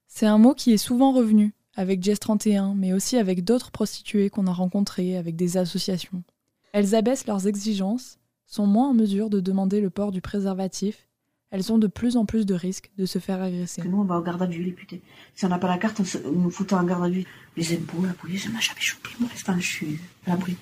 C'est 0.07 0.25
un 0.25 0.39
mot 0.39 0.55
qui 0.55 0.73
est 0.73 0.77
souvent 0.77 1.11
revenu, 1.11 1.53
avec 1.75 2.01
Jess 2.01 2.19
31, 2.19 2.73
mais 2.73 2.91
aussi 2.93 3.17
avec 3.17 3.43
d'autres 3.43 3.69
prostituées 3.69 4.31
qu'on 4.31 4.47
a 4.47 4.51
rencontrées, 4.51 5.17
avec 5.17 5.35
des 5.35 5.57
associations. 5.57 6.23
Elles 6.71 6.95
abaissent 6.95 7.27
leurs 7.27 7.45
exigences, 7.45 8.17
sont 8.47 8.65
moins 8.65 8.89
en 8.89 8.95
mesure 8.95 9.29
de 9.29 9.39
demander 9.39 9.81
le 9.81 9.91
port 9.91 10.11
du 10.11 10.21
préservatif, 10.21 11.07
elles 11.51 11.71
ont 11.71 11.77
de 11.77 11.85
plus 11.85 12.17
en 12.17 12.25
plus 12.25 12.47
de 12.47 12.55
risques 12.55 12.89
de 12.97 13.05
se 13.05 13.19
faire 13.19 13.39
agresser. 13.39 13.83
Que 13.83 13.87
nous, 13.87 13.99
on 13.99 14.03
va 14.03 14.17
au 14.17 14.23
garde 14.23 14.41
à 14.41 14.47
vue, 14.47 14.63
les 14.63 14.71
putains. 14.71 14.97
Si 15.35 15.45
on 15.45 15.49
n'a 15.49 15.59
pas 15.59 15.67
la 15.67 15.77
carte, 15.77 15.99
on, 15.99 16.05
se, 16.05 16.17
on 16.25 16.31
nous 16.31 16.49
fout 16.49 16.73
en 16.73 16.83
garde 16.83 17.03
à 17.03 17.09
vue. 17.09 17.25
Les 17.55 17.71
impôts, 17.71 18.03
la 18.03 18.13
police, 18.13 18.45
ça 18.45 18.49
m'a 18.49 18.59
jamais 18.59 18.81
chopé. 18.81 19.09
Pour 19.15 19.27
l'instant, 19.29 19.53
je 19.59 19.67
suis 19.67 19.99
à 20.25 20.31
l'abri. 20.31 20.57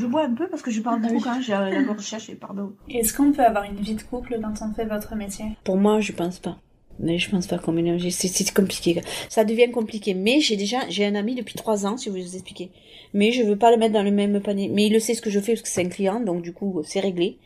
Je 0.00 0.06
bois 0.06 0.24
un 0.24 0.34
peu 0.34 0.48
parce 0.48 0.62
que 0.62 0.70
je 0.70 0.80
parle 0.80 1.02
beaucoup 1.02 1.20
quand 1.20 1.40
j'ai 1.42 1.52
la 1.52 1.82
gorge 1.82 2.00
sèche, 2.02 2.34
pardon. 2.36 2.72
Est-ce 2.88 3.12
qu'on 3.12 3.32
peut 3.32 3.44
avoir 3.44 3.64
une 3.64 3.76
vie 3.76 3.94
de 3.94 4.02
couple 4.02 4.38
quand 4.42 4.54
on 4.66 4.72
fait 4.72 4.86
votre 4.86 5.14
métier? 5.14 5.44
Pour 5.62 5.76
moi, 5.76 6.00
je 6.00 6.12
pense 6.12 6.38
pas. 6.38 6.56
Mais 6.98 7.18
je 7.18 7.30
pense 7.30 7.46
pas 7.46 7.58
qu'on 7.58 7.72
mélange. 7.72 8.08
C'est 8.08 8.54
compliqué. 8.54 9.00
Ça 9.28 9.44
devient 9.44 9.70
compliqué. 9.70 10.14
Mais 10.14 10.40
j'ai 10.40 10.56
déjà, 10.56 10.78
j'ai 10.88 11.04
un 11.04 11.14
ami 11.14 11.34
depuis 11.34 11.54
trois 11.54 11.86
ans, 11.86 11.98
si 11.98 12.08
vous 12.08 12.16
vous 12.16 12.34
expliquer. 12.34 12.70
Mais 13.12 13.30
je 13.32 13.42
veux 13.42 13.56
pas 13.56 13.70
le 13.70 13.76
mettre 13.76 13.92
dans 13.92 14.02
le 14.02 14.10
même 14.10 14.40
panier. 14.40 14.68
Mais 14.68 14.86
il 14.86 14.92
le 14.92 15.00
sait 15.00 15.14
ce 15.14 15.20
que 15.20 15.30
je 15.30 15.40
fais 15.40 15.52
parce 15.52 15.62
que 15.62 15.68
c'est 15.68 15.84
un 15.84 15.88
client, 15.88 16.20
donc 16.20 16.42
du 16.42 16.52
coup, 16.52 16.80
c'est 16.84 17.00
réglé. 17.00 17.36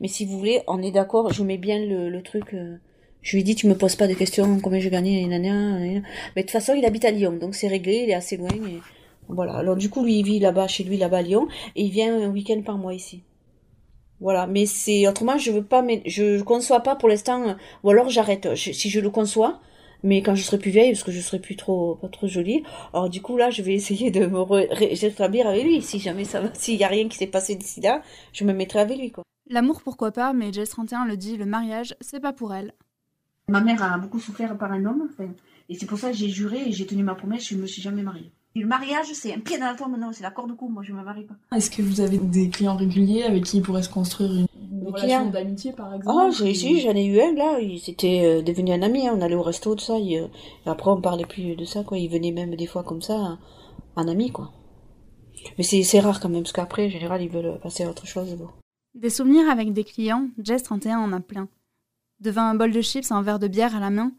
Mais 0.00 0.08
si 0.08 0.26
vous 0.26 0.38
voulez, 0.38 0.60
on 0.66 0.82
est 0.82 0.90
d'accord, 0.90 1.32
je 1.32 1.42
mets 1.42 1.58
bien 1.58 1.78
le, 1.78 2.10
le 2.10 2.22
truc, 2.22 2.54
euh, 2.54 2.76
je 3.22 3.36
lui 3.36 3.44
dis, 3.44 3.54
tu 3.54 3.68
me 3.68 3.74
poses 3.74 3.96
pas 3.96 4.08
de 4.08 4.14
questions, 4.14 4.60
combien 4.60 4.80
je 4.80 4.88
gagne, 4.90 5.26
Mais 5.28 6.02
de 6.36 6.40
toute 6.40 6.50
façon, 6.50 6.74
il 6.74 6.84
habite 6.84 7.04
à 7.04 7.10
Lyon, 7.10 7.32
donc 7.40 7.54
c'est 7.54 7.68
réglé, 7.68 8.02
il 8.04 8.10
est 8.10 8.14
assez 8.14 8.36
loin. 8.36 8.50
Et... 8.50 8.80
Voilà. 9.28 9.54
Alors 9.54 9.76
du 9.76 9.88
coup, 9.90 10.04
lui, 10.04 10.18
il 10.18 10.24
vit 10.24 10.38
là-bas, 10.38 10.68
chez 10.68 10.84
lui, 10.84 10.96
là-bas 10.96 11.18
à 11.18 11.22
Lyon, 11.22 11.48
et 11.76 11.84
il 11.84 11.90
vient 11.90 12.14
un 12.22 12.30
week-end 12.30 12.60
par 12.62 12.78
mois 12.78 12.94
ici. 12.94 13.22
Voilà. 14.20 14.46
Mais 14.46 14.66
c'est 14.66 15.08
autrement, 15.08 15.38
je 15.38 15.50
veux 15.50 15.64
pas, 15.64 15.82
mais 15.82 16.02
je 16.06 16.42
conçois 16.42 16.80
pas 16.80 16.96
pour 16.96 17.08
l'instant. 17.08 17.56
Ou 17.82 17.90
alors 17.90 18.08
j'arrête. 18.08 18.54
si 18.54 18.90
je 18.90 19.00
le 19.00 19.10
conçois, 19.10 19.60
mais 20.02 20.22
quand 20.22 20.34
je 20.34 20.42
serai 20.42 20.58
plus 20.58 20.70
vieille, 20.70 20.92
parce 20.92 21.04
que 21.04 21.12
je 21.12 21.20
serai 21.20 21.38
plus 21.38 21.56
trop, 21.56 21.96
pas 21.96 22.08
trop 22.08 22.26
jolie. 22.26 22.62
Alors 22.92 23.08
du 23.08 23.22
coup 23.22 23.36
là, 23.36 23.50
je 23.50 23.62
vais 23.62 23.74
essayer 23.80 24.10
de 24.10 24.26
me 24.26 24.40
rétablir 24.40 25.46
avec 25.46 25.64
lui. 25.64 25.82
Si 25.82 25.98
jamais 25.98 26.24
ça 26.24 26.40
va, 26.40 26.48
s'il 26.54 26.78
y 26.78 26.84
a 26.84 26.88
rien 26.88 27.08
qui 27.08 27.16
s'est 27.16 27.26
passé 27.26 27.54
d'ici 27.54 27.80
là, 27.80 28.02
je 28.32 28.44
me 28.44 28.52
mettrai 28.52 28.80
avec 28.80 28.98
lui 28.98 29.10
quoi. 29.10 29.24
L'amour 29.48 29.82
pourquoi 29.82 30.12
pas, 30.12 30.32
mais 30.32 30.52
Jess 30.52 30.70
31 30.70 31.04
le 31.04 31.16
dit, 31.16 31.36
le 31.36 31.46
mariage 31.46 31.94
c'est 32.00 32.20
pas 32.20 32.32
pour 32.32 32.54
elle. 32.54 32.72
Ma 33.48 33.60
mère 33.60 33.82
a 33.82 33.98
beaucoup 33.98 34.20
souffert 34.20 34.56
par 34.56 34.72
un 34.72 34.84
homme, 34.86 35.10
et 35.68 35.74
c'est 35.74 35.86
pour 35.86 35.98
ça 35.98 36.10
que 36.10 36.16
j'ai 36.16 36.28
juré 36.28 36.60
et 36.66 36.72
j'ai 36.72 36.86
tenu 36.86 37.02
ma 37.02 37.14
promesse, 37.14 37.48
je 37.48 37.56
me 37.56 37.66
suis 37.66 37.82
jamais 37.82 38.02
mariée. 38.02 38.30
Le 38.54 38.66
mariage, 38.66 39.06
c'est 39.14 39.34
un 39.34 39.38
pied 39.38 39.58
dans 39.58 39.66
la 39.66 39.74
tombe, 39.74 39.96
non, 39.98 40.10
c'est 40.12 40.22
la 40.22 40.30
corde 40.30 40.50
de 40.50 40.54
cou, 40.54 40.68
moi 40.68 40.82
je 40.82 40.92
me 40.92 41.02
marie 41.02 41.24
pas. 41.24 41.34
Est-ce 41.56 41.70
que 41.70 41.82
vous 41.82 42.00
avez 42.00 42.18
des 42.18 42.50
clients 42.50 42.76
réguliers 42.76 43.22
avec 43.22 43.44
qui 43.44 43.58
il 43.58 43.62
pourrait 43.62 43.82
se 43.82 43.88
construire 43.88 44.32
une, 44.32 44.46
relation 44.86 45.30
d'amitié 45.30 45.72
par 45.72 45.94
exemple 45.94 46.14
Oh, 46.14 46.30
j'ai, 46.30 46.52
si, 46.54 46.80
j'en 46.80 46.94
ai 46.94 47.04
eu 47.04 47.20
un 47.20 47.34
là, 47.34 47.60
il 47.60 47.80
s'était 47.80 48.24
euh, 48.24 48.42
devenu 48.42 48.72
un 48.72 48.82
ami, 48.82 49.08
hein. 49.08 49.14
on 49.16 49.20
allait 49.22 49.34
au 49.34 49.42
resto, 49.42 49.74
tout 49.74 49.84
ça, 49.84 49.98
et 49.98 50.20
euh, 50.20 50.26
après 50.66 50.90
on 50.90 51.00
parlait 51.00 51.24
plus 51.24 51.56
de 51.56 51.64
ça, 51.64 51.82
quoi, 51.82 51.98
il 51.98 52.10
venait 52.10 52.32
même 52.32 52.54
des 52.56 52.66
fois 52.66 52.82
comme 52.82 53.00
ça, 53.00 53.38
un 53.96 54.08
ami, 54.08 54.30
quoi. 54.30 54.52
Mais 55.58 55.64
c'est, 55.64 56.00
rare 56.00 56.20
quand 56.20 56.28
même, 56.28 56.42
parce 56.42 56.52
qu'après, 56.52 56.86
en 56.86 56.90
général, 56.90 57.22
ils 57.22 57.28
veulent 57.28 57.58
passer 57.60 57.84
à 57.84 57.90
autre 57.90 58.06
chose. 58.06 58.36
Des 58.94 59.10
souvenirs 59.10 59.48
avec 59.50 59.72
des 59.72 59.82
clients, 59.82 60.28
Jess 60.38 60.62
31 60.62 60.98
en 60.98 61.12
a 61.12 61.20
plein 61.20 61.48
devant 62.22 62.42
un 62.42 62.54
bol 62.54 62.70
de 62.70 62.80
chips 62.80 63.10
et 63.10 63.12
un 63.12 63.22
verre 63.22 63.38
de 63.38 63.48
bière 63.48 63.76
à 63.76 63.80
la 63.80 63.90
main, 63.90 64.12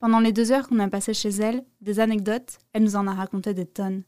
pendant 0.00 0.18
les 0.18 0.32
deux 0.32 0.50
heures 0.50 0.68
qu'on 0.68 0.80
a 0.80 0.88
passées 0.88 1.14
chez 1.14 1.28
elle, 1.28 1.62
des 1.80 2.00
anecdotes, 2.00 2.58
elle 2.72 2.82
nous 2.82 2.96
en 2.96 3.06
a 3.06 3.14
raconté 3.14 3.54
des 3.54 3.66
tonnes. 3.66 4.02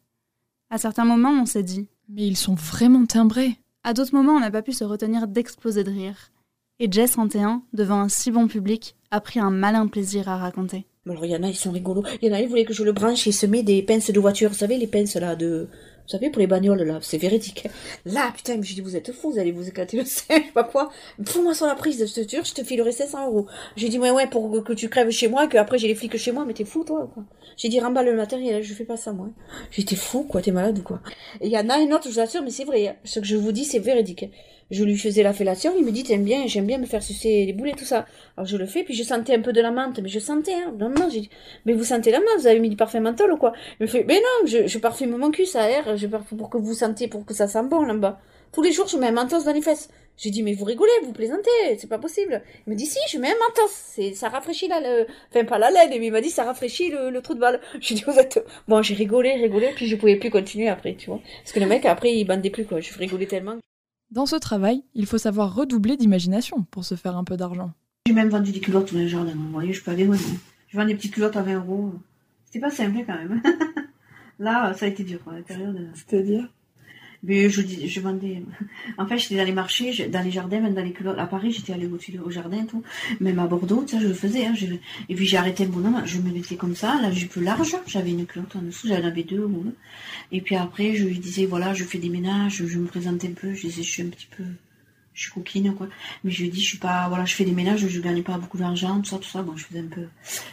À 0.70 0.78
certains 0.78 1.04
moments, 1.04 1.42
on 1.42 1.46
s'est 1.46 1.62
dit 1.62 1.86
Mais 2.08 2.26
ils 2.26 2.36
sont 2.36 2.54
vraiment 2.54 3.04
timbrés 3.04 3.58
À 3.84 3.92
d'autres 3.92 4.14
moments, 4.14 4.32
on 4.32 4.40
n'a 4.40 4.50
pas 4.50 4.62
pu 4.62 4.72
se 4.72 4.84
retenir 4.84 5.28
d'exploser 5.28 5.84
de 5.84 5.90
rire. 5.90 6.32
Et 6.78 6.90
Jess 6.90 7.12
31, 7.12 7.62
devant 7.74 8.00
un 8.00 8.08
si 8.08 8.30
bon 8.30 8.48
public, 8.48 8.96
a 9.10 9.20
pris 9.20 9.38
un 9.38 9.50
malin 9.50 9.86
plaisir 9.86 10.28
à 10.28 10.38
raconter. 10.38 10.86
Alors, 11.08 11.24
il 11.24 11.30
y 11.30 11.36
en 11.36 11.42
a, 11.42 11.48
ils 11.48 11.54
sont 11.54 11.72
rigolos. 11.72 12.04
Il 12.22 12.28
y 12.28 12.32
en 12.32 12.34
a, 12.34 12.40
ils 12.40 12.48
voulaient 12.48 12.64
que 12.64 12.72
je 12.72 12.84
le 12.84 12.92
branche 12.92 13.26
et 13.26 13.32
se 13.32 13.46
met 13.46 13.62
des 13.62 13.82
pinces 13.82 14.10
de 14.10 14.20
voiture. 14.20 14.48
Vous 14.48 14.56
savez, 14.56 14.78
les 14.78 14.86
pinces 14.86 15.16
là 15.16 15.36
de 15.36 15.68
vous 16.04 16.08
savez, 16.08 16.30
pour 16.30 16.40
les 16.40 16.46
bagnoles, 16.46 16.82
là, 16.82 16.98
c'est 17.00 17.18
véridique. 17.18 17.68
Là, 18.04 18.32
putain, 18.36 18.60
je 18.60 18.74
dis, 18.74 18.80
vous 18.80 18.96
êtes 18.96 19.12
fous, 19.12 19.32
vous 19.32 19.38
allez 19.38 19.52
vous 19.52 19.68
éclater 19.68 19.96
le 19.96 20.04
sein, 20.04 20.24
je 20.30 20.34
sais 20.34 20.52
pas 20.52 20.64
quoi. 20.64 20.90
Fous-moi 21.24 21.54
sur 21.54 21.66
la 21.66 21.74
prise, 21.74 22.04
je 22.06 22.22
te 22.22 22.28
jure, 22.28 22.44
je 22.44 22.54
te 22.54 22.64
filerai 22.64 22.92
500 22.92 23.26
euros. 23.28 23.46
J'ai 23.76 23.88
dit, 23.88 23.98
ouais, 23.98 24.10
ouais, 24.10 24.26
pour 24.26 24.64
que 24.64 24.72
tu 24.72 24.88
crèves 24.88 25.10
chez 25.10 25.28
moi, 25.28 25.46
que 25.46 25.56
après 25.56 25.78
j'ai 25.78 25.88
les 25.88 25.94
flics 25.94 26.16
chez 26.16 26.32
moi, 26.32 26.44
mais 26.44 26.54
t'es 26.54 26.64
fou, 26.64 26.84
toi, 26.84 27.10
quoi? 27.12 27.24
J'ai 27.56 27.68
dit, 27.68 27.80
remballe 27.80 28.06
le 28.06 28.16
matériel, 28.16 28.62
je 28.62 28.74
fais 28.74 28.84
pas 28.84 28.96
ça, 28.96 29.12
moi. 29.12 29.28
J'étais 29.70 29.96
fou, 29.96 30.24
quoi, 30.24 30.42
t'es 30.42 30.50
malade 30.50 30.78
ou 30.78 30.82
quoi? 30.82 31.00
Il 31.40 31.50
y 31.50 31.58
en 31.58 31.68
a 31.68 31.78
une 31.78 31.94
autre, 31.94 32.08
je 32.08 32.14
vous 32.14 32.20
assure, 32.20 32.42
mais 32.42 32.50
c'est 32.50 32.64
vrai, 32.64 32.88
hein. 32.88 32.96
ce 33.04 33.20
que 33.20 33.26
je 33.26 33.36
vous 33.36 33.52
dis, 33.52 33.64
c'est 33.64 33.78
véridique 33.78 34.26
je 34.72 34.84
lui 34.84 34.96
faisais 34.96 35.22
la 35.22 35.32
fellation, 35.32 35.74
il 35.78 35.84
me 35.84 35.92
dit 35.92 36.02
t'aimes 36.02 36.24
bien, 36.24 36.46
j'aime 36.46 36.66
bien 36.66 36.78
me 36.78 36.86
faire 36.86 37.02
sucer 37.02 37.46
les 37.46 37.52
boulets, 37.52 37.72
tout 37.72 37.84
ça. 37.84 38.06
Alors 38.36 38.46
je 38.46 38.56
le 38.56 38.66
fais, 38.66 38.82
puis 38.82 38.94
je 38.94 39.02
sentais 39.02 39.34
un 39.34 39.40
peu 39.40 39.52
de 39.52 39.60
la 39.60 39.70
menthe, 39.70 40.00
mais 40.00 40.08
je 40.08 40.18
sentais, 40.18 40.54
hein. 40.54 40.74
Non, 40.78 40.88
non, 40.88 41.08
j'ai 41.10 41.20
dit, 41.20 41.30
mais 41.66 41.74
vous 41.74 41.84
sentez 41.84 42.10
la 42.10 42.18
menthe, 42.18 42.38
vous 42.38 42.46
avez 42.46 42.58
mis 42.58 42.70
du 42.70 42.76
parfum 42.76 43.00
menthol 43.00 43.32
ou 43.32 43.36
quoi? 43.36 43.52
Il 43.78 43.84
me 43.84 43.86
fait, 43.86 44.04
mais 44.04 44.16
non, 44.16 44.46
je, 44.46 44.78
parfume 44.78 45.16
mon 45.16 45.30
cul, 45.30 45.46
ça 45.46 45.62
aère, 45.62 45.96
je 45.96 46.06
parfume 46.06 46.38
pour 46.38 46.50
que 46.50 46.58
vous 46.58 46.74
sentiez, 46.74 47.08
pour 47.08 47.24
que 47.24 47.34
ça 47.34 47.46
sent 47.46 47.64
bon 47.64 47.82
là-bas. 47.82 48.20
Tous 48.52 48.62
les 48.62 48.72
jours, 48.72 48.86
je 48.86 48.98
mets 48.98 49.06
un 49.06 49.12
dans 49.12 49.52
les 49.52 49.62
fesses. 49.62 49.88
J'ai 50.18 50.30
dit, 50.30 50.42
mais 50.42 50.52
vous 50.52 50.66
rigolez, 50.66 50.92
vous 51.04 51.12
plaisantez, 51.12 51.78
c'est 51.78 51.88
pas 51.88 51.98
possible. 51.98 52.42
Il 52.66 52.70
me 52.70 52.76
dit, 52.76 52.84
si, 52.84 52.98
je 53.10 53.18
mets 53.18 53.30
un 53.30 53.34
mentos, 53.34 54.14
ça 54.14 54.28
rafraîchit 54.28 54.68
la, 54.68 54.80
le... 54.80 55.06
enfin, 55.30 55.44
pas 55.44 55.58
la 55.58 55.70
laine, 55.70 55.88
mais 55.88 56.06
il 56.06 56.12
m'a 56.12 56.20
dit, 56.20 56.28
ça 56.28 56.44
rafraîchit 56.44 56.90
le, 56.90 57.10
le 57.10 57.22
trou 57.22 57.34
de 57.34 57.40
balle. 57.40 57.60
J'ai 57.80 57.94
dit, 57.94 58.04
vous 58.06 58.18
êtes, 58.18 58.44
bon, 58.68 58.82
j'ai 58.82 58.94
rigolé, 58.94 59.34
rigolé, 59.34 59.72
puis 59.74 59.86
je 59.86 59.96
pouvais 59.96 60.16
plus 60.16 60.30
continuer 60.30 60.68
après, 60.68 60.94
tu 60.94 61.06
vois. 61.06 61.20
Parce 61.42 61.52
que 61.52 61.60
le 61.60 61.66
mec, 61.66 61.86
après, 61.86 62.14
il 62.14 62.24
bandait 62.24 62.50
plus, 62.50 62.66
quoi. 62.66 62.80
Je 62.80 62.92
rigolais 62.98 63.26
tellement. 63.26 63.56
Dans 64.12 64.26
ce 64.26 64.36
travail, 64.36 64.84
il 64.94 65.06
faut 65.06 65.16
savoir 65.16 65.54
redoubler 65.54 65.96
d'imagination 65.96 66.66
pour 66.70 66.84
se 66.84 66.96
faire 66.96 67.16
un 67.16 67.24
peu 67.24 67.38
d'argent. 67.38 67.72
J'ai 68.06 68.12
même 68.12 68.28
vendu 68.28 68.52
des 68.52 68.60
culottes 68.60 68.92
dans 68.92 69.00
le 69.00 69.06
jardin, 69.06 69.32
vous 69.34 69.50
voyez, 69.50 69.72
je 69.72 69.82
peux 69.82 69.90
aller 69.90 70.06
Je 70.68 70.76
vends 70.76 70.84
des 70.84 70.94
petites 70.94 71.14
culottes 71.14 71.38
à 71.38 71.40
20 71.40 71.54
euros. 71.54 71.94
C'était 72.44 72.60
pas 72.60 72.70
simple 72.70 73.04
quand 73.06 73.14
même. 73.14 73.40
Là, 74.38 74.74
ça 74.74 74.84
a 74.84 74.88
été 74.90 75.02
dur, 75.02 75.18
la 75.32 75.40
période. 75.40 75.88
C'est-à-dire? 75.94 76.46
Mais 77.22 77.48
je, 77.50 77.62
je 77.62 78.00
vendais. 78.00 78.42
En 78.98 79.06
fait, 79.06 79.18
j'étais 79.18 79.36
dans 79.36 79.44
les 79.44 79.52
marchés, 79.52 80.08
dans 80.08 80.22
les 80.22 80.30
jardins, 80.30 80.60
même 80.60 80.74
dans 80.74 80.82
les 80.82 80.92
culottes. 80.92 81.18
À 81.18 81.26
Paris, 81.26 81.52
j'étais 81.52 81.72
allée 81.72 81.86
au, 81.86 81.98
au 82.24 82.30
jardin, 82.30 82.64
tout. 82.64 82.82
Même 83.20 83.38
à 83.38 83.46
Bordeaux, 83.46 83.84
ça, 83.86 83.98
je 84.00 84.08
le 84.08 84.14
faisais. 84.14 84.46
Hein, 84.46 84.54
Et 85.08 85.14
puis 85.14 85.26
j'ai 85.26 85.36
arrêté 85.36 85.64
un 85.64 85.68
bonhomme, 85.68 86.02
je 86.04 86.18
me 86.18 86.30
mettais 86.32 86.56
comme 86.56 86.74
ça, 86.74 87.00
la 87.00 87.10
jupe 87.12 87.36
large. 87.36 87.76
J'avais 87.86 88.10
une 88.10 88.26
culotte 88.26 88.56
en 88.56 88.62
dessous, 88.62 88.88
j'en 88.88 89.02
avais 89.02 89.22
deux. 89.22 89.48
Et 90.30 90.40
puis 90.40 90.56
après, 90.56 90.94
je 90.94 91.04
lui 91.04 91.18
disais, 91.18 91.46
voilà, 91.46 91.74
je 91.74 91.84
fais 91.84 91.98
des 91.98 92.08
ménages, 92.08 92.64
je 92.66 92.78
me 92.78 92.86
présentais 92.86 93.28
un 93.28 93.32
peu, 93.32 93.54
je 93.54 93.66
disais, 93.66 93.82
je 93.82 93.90
suis 93.90 94.02
un 94.02 94.08
petit 94.08 94.28
peu 94.36 94.44
je 95.14 95.22
suis 95.22 95.32
coquine 95.32 95.74
quoi. 95.74 95.88
Mais 96.24 96.30
je 96.30 96.42
lui 96.42 96.50
dis 96.50 96.60
je 96.60 96.68
suis 96.68 96.78
pas 96.78 97.08
voilà 97.08 97.24
je 97.24 97.34
fais 97.34 97.44
des 97.44 97.52
ménages 97.52 97.86
je 97.86 98.00
gagne 98.00 98.22
pas 98.22 98.38
beaucoup 98.38 98.58
d'argent 98.58 99.00
tout 99.00 99.10
ça 99.10 99.18
tout 99.18 99.28
ça. 99.28 99.42
Bon 99.42 99.56
je 99.56 99.64
faisais 99.64 99.80
un 99.80 99.88
peu. 99.88 100.06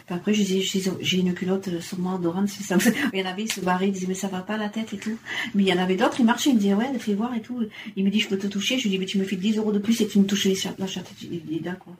Puis 0.06 0.14
après 0.14 0.34
j'ai 0.34 1.18
une 1.18 1.34
culotte 1.34 1.80
sur 1.80 1.98
moi 1.98 2.18
dorante 2.22 2.48
si 2.48 2.62
ça 2.62 2.76
il 3.12 3.20
y 3.20 3.22
en 3.22 3.26
avait 3.26 3.44
ils 3.44 3.52
se 3.52 3.60
barraient 3.60 3.88
ils 3.88 3.92
disaient 3.92 4.08
mais 4.08 4.14
ça 4.14 4.28
va 4.28 4.40
pas 4.40 4.56
la 4.56 4.68
tête 4.68 4.92
et 4.92 4.98
tout. 4.98 5.18
Mais 5.54 5.62
il 5.62 5.68
y 5.68 5.72
en 5.72 5.78
avait 5.78 5.96
d'autres 5.96 6.20
ils 6.20 6.26
marchaient 6.26 6.50
ils 6.50 6.54
me 6.56 6.60
disaient 6.60 6.74
ouais 6.74 6.98
fais 6.98 7.14
voir 7.14 7.34
et 7.34 7.40
tout. 7.40 7.64
Il 7.96 8.04
me 8.04 8.10
dit 8.10 8.20
je 8.20 8.28
peux 8.28 8.38
te 8.38 8.46
toucher. 8.46 8.78
Je 8.78 8.84
lui 8.84 8.90
dis 8.90 8.98
mais 8.98 9.06
tu 9.06 9.18
me 9.18 9.24
fais 9.24 9.36
10 9.36 9.58
euros 9.58 9.72
de 9.72 9.78
plus 9.78 10.00
et 10.00 10.08
tu 10.08 10.18
me 10.18 10.24
touches 10.24 10.48
la 10.78 10.86
chatte 10.86 11.10
est 11.30 11.60
d'accord 11.60 11.96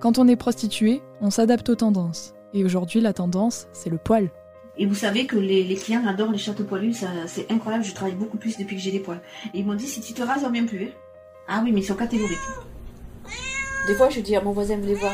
Quand 0.00 0.18
on 0.18 0.28
est 0.28 0.36
prostituée, 0.36 1.00
on 1.20 1.30
s'adapte 1.30 1.68
aux 1.70 1.74
tendances. 1.74 2.34
Et 2.52 2.64
aujourd'hui, 2.64 3.00
la 3.00 3.14
tendance, 3.14 3.66
c'est 3.72 3.88
le 3.88 3.96
poil. 3.96 4.30
Et 4.78 4.86
vous 4.86 4.94
savez 4.94 5.26
que 5.26 5.36
les, 5.36 5.74
clients 5.76 6.06
adorent 6.06 6.32
les 6.32 6.38
châteaux 6.38 6.64
poilus, 6.64 7.04
c'est 7.26 7.50
incroyable, 7.50 7.84
je 7.84 7.94
travaille 7.94 8.14
beaucoup 8.14 8.36
plus 8.36 8.58
depuis 8.58 8.76
que 8.76 8.82
j'ai 8.82 8.92
des 8.92 9.00
poils. 9.00 9.22
Et 9.54 9.60
ils 9.60 9.66
m'ont 9.66 9.74
dit, 9.74 9.86
si 9.86 10.00
tu 10.00 10.12
te 10.12 10.22
rases, 10.22 10.44
on 10.44 10.50
vient 10.50 10.66
plus. 10.66 10.84
Hein. 10.84 10.90
Ah 11.48 11.60
oui, 11.64 11.72
mais 11.72 11.80
ils 11.80 11.84
sont 11.84 11.94
catégoriques. 11.94 12.36
Des 13.86 13.94
fois, 13.94 14.10
je 14.10 14.20
dis 14.20 14.34
à 14.34 14.42
mon 14.42 14.50
voisin, 14.50 14.76
voulez 14.76 14.94
voir, 14.94 15.12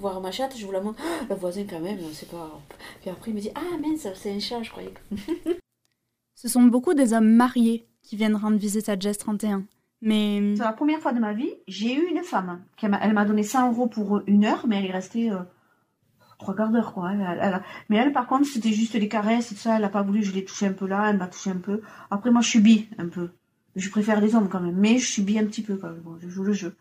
voir 0.00 0.20
ma 0.20 0.30
chatte, 0.30 0.56
je 0.56 0.64
vous 0.64 0.72
la 0.72 0.80
montre. 0.80 1.00
Ah, 1.02 1.26
le 1.28 1.36
voisin, 1.36 1.64
quand 1.68 1.80
même, 1.80 1.98
c'est 2.12 2.28
pas. 2.30 2.58
Puis 3.02 3.10
après, 3.10 3.30
il 3.30 3.34
me 3.34 3.40
dit, 3.40 3.50
ah 3.54 3.76
mince, 3.80 4.08
c'est 4.14 4.32
un 4.32 4.40
chat, 4.40 4.62
je 4.62 4.70
croyais. 4.70 4.94
Ce 6.34 6.48
sont 6.48 6.62
beaucoup 6.62 6.94
des 6.94 7.12
hommes 7.12 7.34
mariés 7.34 7.86
qui 8.02 8.16
viennent 8.16 8.36
rendre 8.36 8.56
visite 8.56 8.88
à 8.88 8.98
Jess 8.98 9.18
31. 9.18 9.64
Mais. 10.00 10.54
C'est 10.56 10.62
la 10.62 10.72
première 10.72 11.00
fois 11.00 11.12
de 11.12 11.20
ma 11.20 11.34
vie, 11.34 11.52
j'ai 11.66 11.94
eu 11.94 12.08
une 12.08 12.22
femme. 12.22 12.62
Elle 12.80 13.12
m'a 13.12 13.24
donné 13.24 13.42
100 13.42 13.72
euros 13.72 13.88
pour 13.88 14.22
une 14.26 14.44
heure, 14.44 14.66
mais 14.66 14.78
elle 14.78 14.86
est 14.86 14.92
restée. 14.92 15.30
Euh, 15.30 15.40
trois 16.38 16.54
quarts 16.54 16.70
d'heure, 16.70 16.92
quoi. 16.94 17.12
Mais 17.88 17.96
elle, 17.96 18.12
par 18.12 18.26
contre, 18.26 18.46
c'était 18.46 18.72
juste 18.72 18.96
des 18.96 19.08
caresses 19.08 19.52
et 19.52 19.54
tout 19.54 19.60
ça. 19.60 19.76
Elle 19.76 19.84
a 19.84 19.88
pas 19.88 20.02
voulu, 20.02 20.22
je 20.22 20.32
l'ai 20.32 20.44
touché 20.44 20.66
un 20.66 20.72
peu 20.72 20.86
là, 20.86 21.10
elle 21.10 21.18
m'a 21.18 21.26
touché 21.26 21.50
un 21.50 21.56
peu. 21.56 21.82
Après, 22.10 22.30
moi, 22.30 22.40
je 22.40 22.48
suis 22.48 22.60
bi, 22.60 22.88
un 22.98 23.08
peu. 23.08 23.30
Je 23.76 23.90
préfère 23.90 24.20
les 24.20 24.34
hommes 24.34 24.48
quand 24.48 24.60
même, 24.60 24.76
mais 24.76 24.98
je 24.98 25.06
suis 25.06 25.22
bi 25.22 25.38
un 25.38 25.44
petit 25.44 25.62
peu 25.62 25.76
quand 25.76 25.88
même. 25.88 26.02
je 26.20 26.28
joue 26.28 26.44
le 26.44 26.52
jeu. 26.52 26.74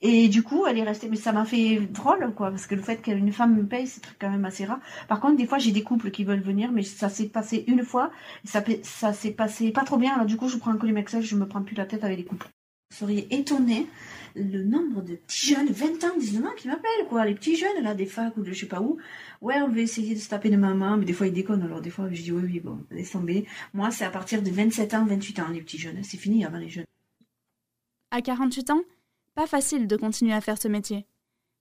Et 0.00 0.28
du 0.28 0.44
coup, 0.44 0.64
elle 0.66 0.78
est 0.78 0.84
restée, 0.84 1.08
mais 1.08 1.16
ça 1.16 1.32
m'a 1.32 1.44
fait 1.44 1.80
drôle, 1.80 2.32
quoi, 2.34 2.50
parce 2.50 2.68
que 2.68 2.76
le 2.76 2.82
fait 2.82 3.02
qu'une 3.02 3.32
femme 3.32 3.56
me 3.56 3.66
paye, 3.66 3.88
c'est 3.88 4.00
quand 4.20 4.30
même 4.30 4.44
assez 4.44 4.64
rare. 4.64 4.78
Par 5.08 5.18
contre, 5.18 5.36
des 5.36 5.46
fois, 5.46 5.58
j'ai 5.58 5.72
des 5.72 5.82
couples 5.82 6.12
qui 6.12 6.22
veulent 6.22 6.40
venir, 6.40 6.70
mais 6.70 6.84
ça 6.84 7.08
s'est 7.08 7.26
passé 7.26 7.64
une 7.66 7.82
fois, 7.82 8.12
ça, 8.44 8.62
ça 8.82 9.12
s'est 9.12 9.32
passé 9.32 9.72
pas 9.72 9.82
trop 9.82 9.96
bien, 9.96 10.14
alors 10.14 10.26
du 10.26 10.36
coup, 10.36 10.48
je 10.48 10.56
prends 10.56 10.70
un 10.70 10.76
colimexel, 10.76 11.22
je 11.22 11.34
me 11.34 11.48
prends 11.48 11.62
plus 11.62 11.74
la 11.74 11.84
tête 11.84 12.04
avec 12.04 12.16
les 12.16 12.24
couples. 12.24 12.46
Vous 12.90 12.96
seriez 12.96 13.34
étonné 13.34 13.88
le 14.34 14.62
nombre 14.64 15.02
de 15.02 15.16
petits 15.16 15.54
jeunes, 15.54 15.68
20 15.68 16.04
ans, 16.04 16.16
19 16.18 16.44
ans, 16.44 16.54
qui 16.56 16.68
m'appellent, 16.68 17.06
quoi. 17.08 17.24
Les 17.26 17.34
petits 17.34 17.56
jeunes, 17.56 17.82
là, 17.82 17.94
des 17.94 18.06
facs 18.06 18.36
ou 18.36 18.42
de 18.42 18.52
je 18.52 18.60
sais 18.60 18.66
pas 18.66 18.80
où. 18.80 18.98
Ouais, 19.40 19.60
on 19.62 19.68
veut 19.68 19.80
essayer 19.80 20.14
de 20.14 20.20
se 20.20 20.28
taper 20.28 20.50
de 20.50 20.56
maman, 20.56 20.96
mais 20.96 21.04
des 21.04 21.12
fois, 21.12 21.26
ils 21.26 21.32
déconnent. 21.32 21.62
Alors, 21.62 21.80
des 21.80 21.90
fois, 21.90 22.08
je 22.10 22.22
dis, 22.22 22.32
oui, 22.32 22.42
oui, 22.44 22.60
bon, 22.60 22.84
laisse 22.90 23.12
tomber. 23.12 23.46
Moi, 23.74 23.90
c'est 23.90 24.04
à 24.04 24.10
partir 24.10 24.42
de 24.42 24.50
27 24.50 24.94
ans, 24.94 25.04
28 25.06 25.38
ans, 25.40 25.48
les 25.48 25.60
petits 25.60 25.78
jeunes. 25.78 26.02
C'est 26.02 26.16
fini 26.16 26.44
avant 26.44 26.58
les 26.58 26.68
jeunes. 26.68 26.86
À 28.10 28.22
48 28.22 28.70
ans, 28.70 28.82
pas 29.34 29.46
facile 29.46 29.86
de 29.86 29.96
continuer 29.96 30.32
à 30.32 30.40
faire 30.40 30.60
ce 30.60 30.68
métier. 30.68 31.06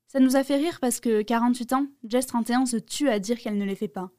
Ça 0.07 0.19
nous 0.19 0.37
a 0.37 0.43
fait 0.43 0.55
rire 0.55 0.79
parce 0.79 1.01
que 1.01 1.21
48 1.21 1.73
ans, 1.73 1.87
Jess 2.05 2.25
31 2.27 2.65
se 2.65 2.77
tue 2.77 3.09
à 3.09 3.19
dire 3.19 3.37
qu'elle 3.37 3.57
ne 3.57 3.65
les 3.65 3.75
fait 3.75 3.89
pas. 3.89 4.09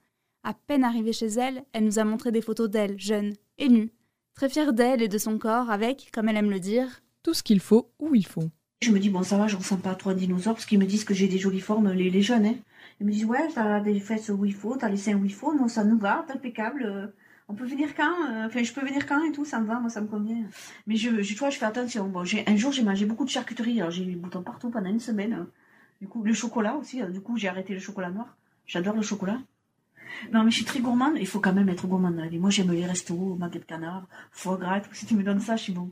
À 0.45 0.53
peine 0.53 0.85
arrivée 0.85 1.15
chez 1.15 1.27
elle, 1.27 1.65
elle 1.73 1.85
nous 1.85 1.99
a 1.99 2.05
montré 2.05 2.31
des 2.31 2.43
photos 2.43 2.69
d'elle, 2.69 2.99
jeune 2.99 3.35
et 3.57 3.69
nue, 3.69 3.91
très 4.35 4.49
fière 4.49 4.73
d'elle 4.73 5.03
et 5.03 5.09
de 5.09 5.19
son 5.19 5.39
corps, 5.39 5.71
avec, 5.71 6.11
comme 6.13 6.29
elle 6.29 6.37
aime 6.37 6.51
le 6.51 6.61
dire, 6.61 7.01
tout 7.23 7.35
ce 7.35 7.43
qu'il 7.43 7.61
faut 7.61 7.91
où 7.99 8.15
il 8.15 8.27
faut. 8.27 8.51
Je 8.83 8.91
me 8.93 8.99
dis, 9.01 9.11
bon, 9.11 9.23
ça 9.23 9.37
va, 9.37 9.49
je 9.49 9.57
ressens 9.57 9.79
pas 9.79 9.95
trop 9.95 10.11
un 10.11 10.15
dinosaure, 10.15 10.55
parce 10.55 10.65
qu'ils 10.67 10.79
me 10.79 10.87
disent 10.87 11.05
que 11.05 11.15
j'ai 11.15 11.27
des 11.29 11.39
jolies 11.39 11.61
formes, 11.61 11.93
les, 11.93 12.11
les 12.11 12.23
jeunes, 12.23 12.47
hein. 12.47 12.55
Il 13.01 13.07
me 13.07 13.13
dit, 13.13 13.25
ouais, 13.25 13.49
t'as 13.55 13.81
des 13.81 13.99
fesses 14.01 14.29
où 14.29 14.45
il 14.45 14.55
faut, 14.55 14.77
t'as 14.77 14.89
les 14.89 14.97
seins 14.97 15.15
où 15.15 15.25
il 15.25 15.33
faut, 15.35 15.55
non, 15.55 15.69
ça 15.69 15.85
nous 15.85 15.99
va, 15.99 16.25
t'es 16.27 16.35
impeccable. 16.35 16.83
euh, 16.85 17.07
On 17.49 17.55
peut 17.55 17.65
venir 17.67 17.95
quand 17.97 18.13
euh, 18.31 18.47
Enfin, 18.47 18.63
je 18.63 18.73
peux 18.73 18.85
venir 18.85 19.07
quand 19.07 19.23
et 19.25 19.33
tout, 19.33 19.45
ça 19.45 19.61
me 19.61 19.67
va, 19.67 19.79
moi, 19.81 19.89
ça 19.91 20.01
me 20.01 20.07
convient. 20.09 20.45
Mais 20.87 20.97
je, 20.97 21.23
je, 21.23 21.35
tu 21.35 21.39
je 21.51 21.59
fais 21.59 21.65
attention. 21.65 22.09
Bon, 22.09 22.23
un 22.23 22.57
jour, 22.57 22.73
j'ai 22.73 22.83
mangé 22.83 23.05
beaucoup 23.07 23.25
de 23.25 23.31
charcuterie, 23.31 23.81
alors 23.81 23.91
j'ai 23.93 24.03
eu 24.03 24.07
des 24.07 24.17
boutons 24.17 24.43
partout 24.43 24.71
pendant 24.71 24.91
une 24.91 25.01
semaine. 25.01 25.47
Du 26.01 26.07
coup, 26.09 26.23
le 26.23 26.33
chocolat 26.33 26.77
aussi, 26.77 27.03
euh, 27.03 27.09
du 27.11 27.21
coup, 27.21 27.37
j'ai 27.37 27.49
arrêté 27.49 27.73
le 27.75 27.81
chocolat 27.81 28.11
noir. 28.11 28.37
J'adore 28.67 28.95
le 28.95 29.03
chocolat. 29.03 29.41
Non, 30.33 30.43
mais 30.45 30.51
je 30.51 30.57
suis 30.57 30.65
très 30.65 30.81
gourmande, 30.81 31.15
il 31.19 31.27
faut 31.27 31.41
quand 31.41 31.53
même 31.53 31.69
être 31.69 31.87
gourmande 31.87 32.17
dans. 32.17 32.39
Moi, 32.39 32.51
j'aime 32.51 32.73
les 32.73 32.87
restos, 32.87 33.37
magret 33.39 33.61
de 33.61 33.65
canard, 33.65 34.07
foie 34.33 34.57
gras. 34.57 34.81
Si 34.93 35.07
tu 35.07 35.15
me 35.15 35.23
donnes 35.23 35.41
ça, 35.41 35.57
je 35.57 35.63
suis 35.65 35.73
bon. 35.73 35.91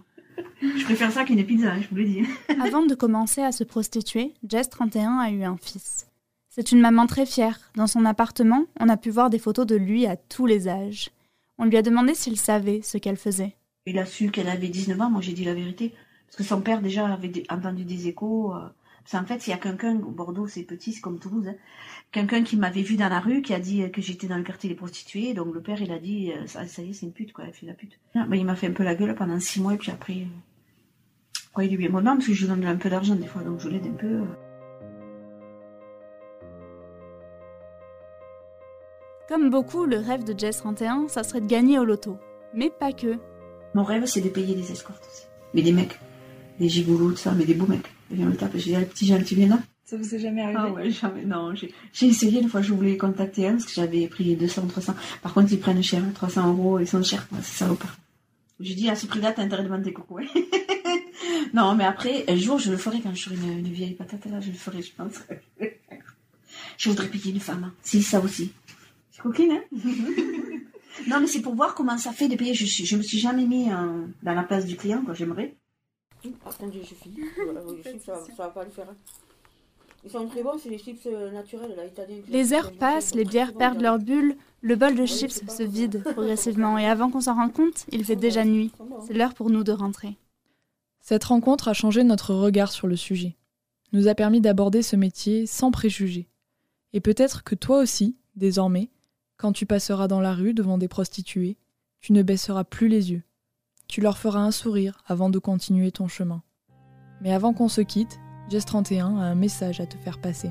Je 0.63 0.85
préfère 0.85 1.13
ça 1.13 1.25
qu'une 1.25 1.45
pizza, 1.45 1.73
hein, 1.73 1.81
je 1.83 1.89
vous 1.89 1.97
le 1.97 2.05
dis. 2.05 2.23
Avant 2.63 2.85
de 2.85 2.95
commencer 2.95 3.43
à 3.43 3.53
se 3.53 3.65
prostituer, 3.65 4.35
Jess 4.49 4.69
31 4.71 5.19
a 5.19 5.31
eu 5.31 5.43
un 5.45 5.57
fils. 5.57 6.07
C'est 6.49 6.73
une 6.73 6.81
maman 6.81 7.07
très 7.07 7.27
fière. 7.27 7.59
Dans 7.75 7.87
son 7.87 8.05
appartement, 8.07 8.65
on 8.81 8.89
a 8.89 8.97
pu 8.97 9.11
voir 9.11 9.29
des 9.31 9.39
photos 9.39 9.67
de 9.67 9.77
lui 9.77 10.07
à 10.07 10.17
tous 10.17 10.47
les 10.47 10.69
âges. 10.69 11.11
On 11.59 11.65
lui 11.67 11.77
a 11.77 11.83
demandé 11.83 12.15
s'il 12.15 12.39
savait 12.39 12.81
ce 12.83 12.99
qu'elle 12.99 13.17
faisait. 13.17 13.55
Il 13.87 13.99
a 13.99 14.07
su 14.07 14.31
qu'elle 14.31 14.49
avait 14.49 14.69
19 14.69 15.01
ans, 15.01 15.11
moi 15.11 15.21
j'ai 15.21 15.33
dit 15.33 15.45
la 15.45 15.55
vérité. 15.55 15.95
Parce 16.27 16.37
que 16.39 16.45
son 16.45 16.61
père 16.61 16.81
déjà 16.83 17.07
avait 17.07 17.45
entendu 17.51 17.85
des 17.85 18.09
échos. 18.09 18.55
euh, 18.55 18.69
Parce 19.09 19.23
qu'en 19.23 19.29
fait, 19.29 19.47
il 19.47 19.51
y 19.51 19.53
a 19.53 19.57
quelqu'un, 19.57 19.95
Bordeaux 19.95 20.49
c'est 20.49 20.65
petit, 20.65 20.93
c'est 20.93 21.01
comme 21.01 21.21
Toulouse, 21.21 21.47
hein, 21.47 21.55
quelqu'un 22.11 22.43
qui 22.43 22.57
m'avait 22.57 22.83
vu 22.83 22.97
dans 22.97 23.09
la 23.09 23.21
rue, 23.21 23.41
qui 23.41 23.55
a 23.55 23.61
dit 23.61 23.85
euh, 23.85 23.89
que 23.89 24.03
j'étais 24.03 24.27
dans 24.27 24.37
le 24.37 24.43
quartier 24.43 24.69
des 24.69 24.75
prostituées. 24.75 25.33
Donc 25.33 25.55
le 25.55 25.61
père, 25.63 25.81
il 25.81 25.93
a 25.93 25.99
dit, 26.01 26.33
euh, 26.33 26.45
ça, 26.49 26.67
ça 26.67 26.83
y 26.83 26.91
est, 26.91 26.93
c'est 26.93 27.07
une 27.07 27.13
pute, 27.13 27.33
quoi, 27.33 27.45
elle 27.47 27.53
fait 27.53 27.67
la 27.67 27.75
pute. 27.75 28.01
Ah, 28.17 28.27
ben, 28.29 28.35
il 28.37 28.45
m'a 28.45 28.57
fait 28.57 28.67
un 28.67 28.73
peu 28.73 28.83
la 28.83 28.97
gueule 28.97 29.15
pendant 29.15 29.39
6 29.39 29.61
mois, 29.61 29.75
et 29.75 29.77
puis 29.77 29.93
après, 29.93 30.15
euh, 30.15 31.39
quoi, 31.53 31.63
il 31.63 31.73
est 31.73 31.77
bien 31.77 31.89
moment, 31.89 32.15
parce 32.15 32.27
que 32.27 32.35
je 32.35 32.41
lui 32.47 32.49
donne 32.49 32.65
un 32.65 32.75
peu 32.75 32.91
d'argent 32.91 33.15
des 33.15 33.27
fois, 33.27 33.43
donc 33.43 33.61
je 33.61 33.69
l'aide 33.69 33.87
un 33.87 33.95
peu. 33.97 34.07
euh. 34.09 34.25
Comme 39.29 39.51
beaucoup, 39.51 39.87
le 39.87 39.99
rêve 39.99 40.25
de 40.25 40.37
Jess 40.37 40.59
31, 40.59 41.07
ça 41.09 41.23
serait 41.23 41.41
de 41.41 41.47
gagner 41.47 41.79
au 41.79 41.85
loto. 41.85 42.17
Mais 42.55 42.71
pas 42.71 42.93
que. 42.93 43.19
Mon 43.75 43.85
rêve, 43.85 44.07
c'est 44.07 44.21
de 44.21 44.29
payer 44.29 44.55
des 44.57 44.73
escortes 44.73 45.07
aussi. 45.11 45.27
Mais 45.55 45.63
des 45.63 45.73
mecs, 45.73 45.99
des 46.59 46.69
gigolos, 46.69 47.11
tout 47.13 47.17
ça, 47.17 47.33
mais 47.33 47.45
des 47.45 47.55
beaux 47.55 47.67
mecs. 47.67 47.87
Ils 48.11 48.17
viennent 48.17 48.29
me 48.31 48.37
taper, 48.37 48.59
j'ai 48.59 48.71
dit, 48.71 48.77
allez, 48.77 48.87
petit, 48.87 49.07
j'ai 49.07 49.15
un 49.15 49.19
petit 49.21 49.35
là. 49.47 49.59
Ça 49.85 49.97
vous 49.97 50.15
est 50.15 50.19
jamais 50.19 50.43
arrivé? 50.43 50.59
Ah 50.61 50.71
ouais, 50.73 50.91
jamais, 50.91 51.25
non. 51.25 51.55
J'ai 51.55 52.07
essayé 52.07 52.41
une 52.41 52.49
fois, 52.49 52.61
je 52.61 52.73
voulais 52.73 52.97
contacter 52.97 53.47
un 53.47 53.53
parce 53.53 53.67
que 53.67 53.73
j'avais 53.73 54.07
pris 54.09 54.35
200, 54.35 54.67
300. 54.67 54.95
Par 55.23 55.33
contre, 55.33 55.53
ils 55.53 55.61
prennent 55.61 55.83
cher, 55.83 56.03
300 56.15 56.49
euros, 56.49 56.79
ils 56.81 56.89
sont 56.89 57.03
chers, 57.03 57.29
quoi, 57.29 57.39
c'est 57.43 57.59
salopard. 57.59 57.97
J'ai 58.59 58.75
dit, 58.75 58.89
à 58.89 58.97
ce 58.97 59.07
prix-là, 59.07 59.33
t'as 59.33 59.43
intérêt 59.43 59.63
de 59.65 59.69
vendre 59.69 59.85
tes 59.85 59.93
cocos, 59.93 60.15
ouais. 60.17 60.27
non, 61.55 61.75
mais 61.75 61.85
après, 61.85 62.25
un 62.29 62.37
jour, 62.37 62.59
je 62.59 62.71
le 62.71 62.77
ferai 62.79 63.01
quand 63.01 63.15
je 63.15 63.23
serai 63.25 63.35
une, 63.37 63.59
une 63.59 63.73
vieille 63.73 63.95
patate, 63.95 64.25
là, 64.27 64.41
je 64.41 64.49
le 64.49 64.55
ferai, 64.57 64.83
je 64.83 64.93
pense. 64.97 65.13
je 66.79 66.89
voudrais 66.89 67.09
payer 67.09 67.33
une 67.33 67.41
femme. 67.41 67.65
hein. 67.65 67.73
Si, 67.83 68.03
ça 68.03 68.19
aussi. 68.21 68.53
C'est 69.13 69.23
coquine, 69.23 69.53
hein 69.53 69.63
Non, 71.09 71.21
mais 71.21 71.27
c'est 71.27 71.43
pour 71.43 71.55
voir 71.55 71.75
comment 71.75 71.99
ça 71.99 72.13
fait 72.13 72.27
de 72.29 72.37
payer. 72.37 72.55
Je, 72.55 72.65
je 72.65 72.97
me 72.97 73.03
suis 73.03 73.19
jamais 73.19 73.45
mis 73.45 73.71
euh, 73.71 74.07
dans 74.23 74.35
la 74.35 74.43
place 74.43 74.65
du 74.67 74.77
client, 74.77 75.03
quoi, 75.05 75.15
j'aimerais. 75.15 75.55
Attendez, 76.45 76.81
je 76.83 76.95
finis. 76.95 77.17
Voilà, 77.45 77.61
les 77.77 77.83
chips, 77.83 78.03
ça, 78.07 78.15
ça 78.25 78.33
va 78.45 78.49
pas 78.49 78.65
le 78.65 78.71
faire. 78.71 78.89
hein. 78.91 78.97
Ils 80.05 80.11
sont 80.11 80.27
très 80.29 80.43
bons, 80.45 80.53
c'est 80.63 80.69
les 80.69 80.79
chips 80.79 81.07
euh, 81.07 81.33
naturels, 81.33 81.75
là, 81.77 81.85
italiens. 81.85 82.19
Les 82.29 82.53
heures 82.53 82.73
passent, 82.73 83.15
les 83.15 83.25
bières 83.25 83.55
perdent 83.55 83.81
leur 83.81 83.99
bulle, 83.99 84.37
le 84.61 84.77
bol 84.77 84.95
de 84.95 85.05
chips 85.05 85.43
se 85.49 85.63
vide 85.65 86.03
progressivement 86.13 86.79
et 86.79 86.87
avant 86.87 87.11
qu'on 87.11 87.21
s'en 87.23 87.35
rende 87.35 87.53
compte, 87.53 87.87
il 87.91 88.05
fait 88.05 88.15
déjà 88.15 88.45
nuit. 88.45 88.71
C'est 89.07 89.15
l'heure 89.15 89.35
pour 89.35 89.51
nous 89.51 89.65
de 89.65 89.73
rentrer. 89.73 90.17
Cette 91.01 91.25
rencontre 91.25 91.67
a 91.69 91.73
changé 91.73 92.05
notre 92.05 92.35
regard 92.35 92.71
sur 92.71 92.87
le 92.87 92.95
sujet, 92.97 93.37
nous 93.93 94.07
a 94.07 94.15
permis 94.15 94.41
d'aborder 94.41 94.83
ce 94.83 94.95
métier 94.97 95.47
sans 95.47 95.71
préjugés. 95.73 96.29
Et 96.93 97.01
peut-être 97.01 97.43
que 97.43 97.55
toi 97.57 97.79
aussi, 97.79 98.17
désormais, 98.37 98.91
quand 99.37 99.53
tu 99.53 99.67
passeras 99.67 100.07
dans 100.09 100.21
la 100.21 100.35
rue 100.35 100.55
devant 100.55 100.79
des 100.79 100.89
prostituées, 100.89 101.57
tu 102.01 102.13
ne 102.13 102.23
baisseras 102.23 102.63
plus 102.65 102.89
les 102.89 103.11
yeux. 103.11 103.23
Tu 103.89 104.01
leur 104.01 104.19
feras 104.19 104.41
un 104.41 104.51
sourire 104.51 104.99
avant 105.07 105.31
de 105.31 105.39
continuer 105.39 105.93
ton 105.93 106.09
chemin. 106.09 106.43
Mais 107.21 107.33
avant 107.33 107.53
qu'on 107.53 107.69
se 107.69 107.81
quitte, 107.81 108.19
Jess 108.51 108.65
31 108.65 109.17
a 109.19 109.23
un 109.23 109.35
message 109.35 109.81
à 109.81 109.87
te 109.87 109.97
faire 109.97 110.19
passer. 110.21 110.51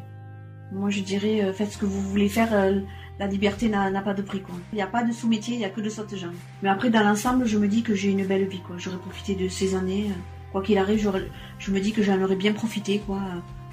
Moi, 0.71 0.89
je 0.89 1.01
dirais, 1.01 1.43
euh, 1.43 1.53
faites 1.53 1.71
ce 1.73 1.77
que 1.77 1.85
vous 1.85 2.01
voulez 2.01 2.29
faire. 2.29 2.53
euh, 2.53 2.81
la 3.19 3.27
liberté 3.27 3.69
n'a 3.69 4.01
pas 4.01 4.13
de 4.13 4.21
prix. 4.21 4.41
Il 4.73 4.75
n'y 4.75 4.81
a 4.81 4.87
pas 4.87 5.03
de 5.03 5.11
sous-métier, 5.13 5.55
il 5.55 5.59
n'y 5.59 5.65
a 5.65 5.69
que 5.69 5.79
de 5.79 5.89
sorte 5.89 6.13
gens. 6.15 6.31
Mais 6.61 6.69
après, 6.69 6.89
dans 6.89 7.01
l'ensemble, 7.03 7.45
je 7.45 7.57
me 7.57 7.67
dis 7.67 7.81
que 7.81 7.95
j'ai 7.95 8.09
une 8.11 8.25
belle 8.25 8.45
vie. 8.47 8.61
J'aurais 8.77 8.97
profité 8.97 9.35
de 9.35 9.47
ces 9.47 9.75
années. 9.75 10.07
euh, 10.09 10.19
Quoi 10.51 10.61
qu'il 10.63 10.77
arrive, 10.77 11.11
je 11.59 11.71
me 11.71 11.79
dis 11.81 11.91
que 11.91 12.01
j'en 12.01 12.21
aurais 12.21 12.35
bien 12.37 12.53
profité, 12.53 12.99
quoi. 12.99 13.19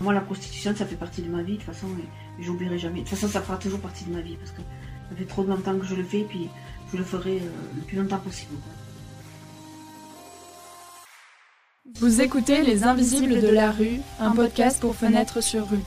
Moi, 0.01 0.13
la 0.13 0.21
prostitution, 0.21 0.75
ça 0.75 0.85
fait 0.85 0.97
partie 0.97 1.23
de 1.23 1.31
ma 1.31 1.43
vie, 1.43 1.53
de 1.53 1.57
toute 1.59 1.67
façon, 1.67 1.87
et, 1.99 2.43
j'oublierai 2.43 2.77
jamais. 2.77 3.01
De 3.03 3.09
toute 3.09 3.11
façon, 3.17 3.29
ça 3.29 3.41
fera 3.41 3.57
toujours 3.57 3.79
partie 3.79 4.05
de 4.05 4.13
ma 4.13 4.21
vie, 4.21 4.37
parce 4.37 4.51
que 4.51 4.63
ça 5.09 5.17
fait 5.17 5.25
trop 5.25 5.45
longtemps 5.45 5.77
que 5.79 5.85
je 5.87 5.95
le 5.95 6.03
fais, 6.03 6.21
et 6.21 6.25
puis 6.25 6.49
je 6.93 6.97
le 6.97 7.05
ferai 7.05 7.39
le 7.77 7.83
plus 7.83 7.97
longtemps 7.97 8.19
possible. 8.19 8.55
Vous 12.01 12.21
écoutez 12.21 12.63
Les 12.63 12.85
Invisibles 12.85 13.41
de 13.41 13.49
la 13.49 13.71
rue, 13.71 14.01
un 14.19 14.33
podcast 14.33 14.81
pour 14.81 14.97
Fenêtre 14.97 15.43
sur 15.43 15.69
rue. 15.69 15.83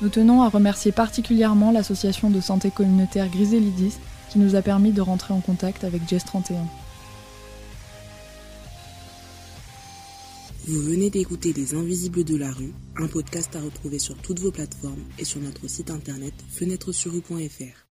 Nous 0.00 0.08
tenons 0.08 0.42
à 0.42 0.48
remercier 0.48 0.92
particulièrement 0.92 1.72
l'association 1.72 2.30
de 2.30 2.40
santé 2.40 2.70
communautaire 2.70 3.28
Griselidis 3.28 3.94
qui 4.30 4.38
nous 4.38 4.54
a 4.54 4.62
permis 4.62 4.92
de 4.92 5.00
rentrer 5.00 5.34
en 5.34 5.40
contact 5.40 5.84
avec 5.84 6.08
Jess 6.08 6.24
31. 6.24 6.64
Vous 10.66 10.80
venez 10.82 11.10
d'écouter 11.10 11.52
Les 11.52 11.74
Invisibles 11.74 12.24
de 12.24 12.36
la 12.36 12.50
rue, 12.50 12.72
un 12.96 13.06
podcast 13.06 13.54
à 13.56 13.60
retrouver 13.60 13.98
sur 13.98 14.16
toutes 14.16 14.40
vos 14.40 14.52
plateformes 14.52 15.04
et 15.18 15.24
sur 15.24 15.40
notre 15.40 15.68
site 15.68 15.90
internet 15.90 16.34
fenêtre-sur-rue.fr. 16.50 17.84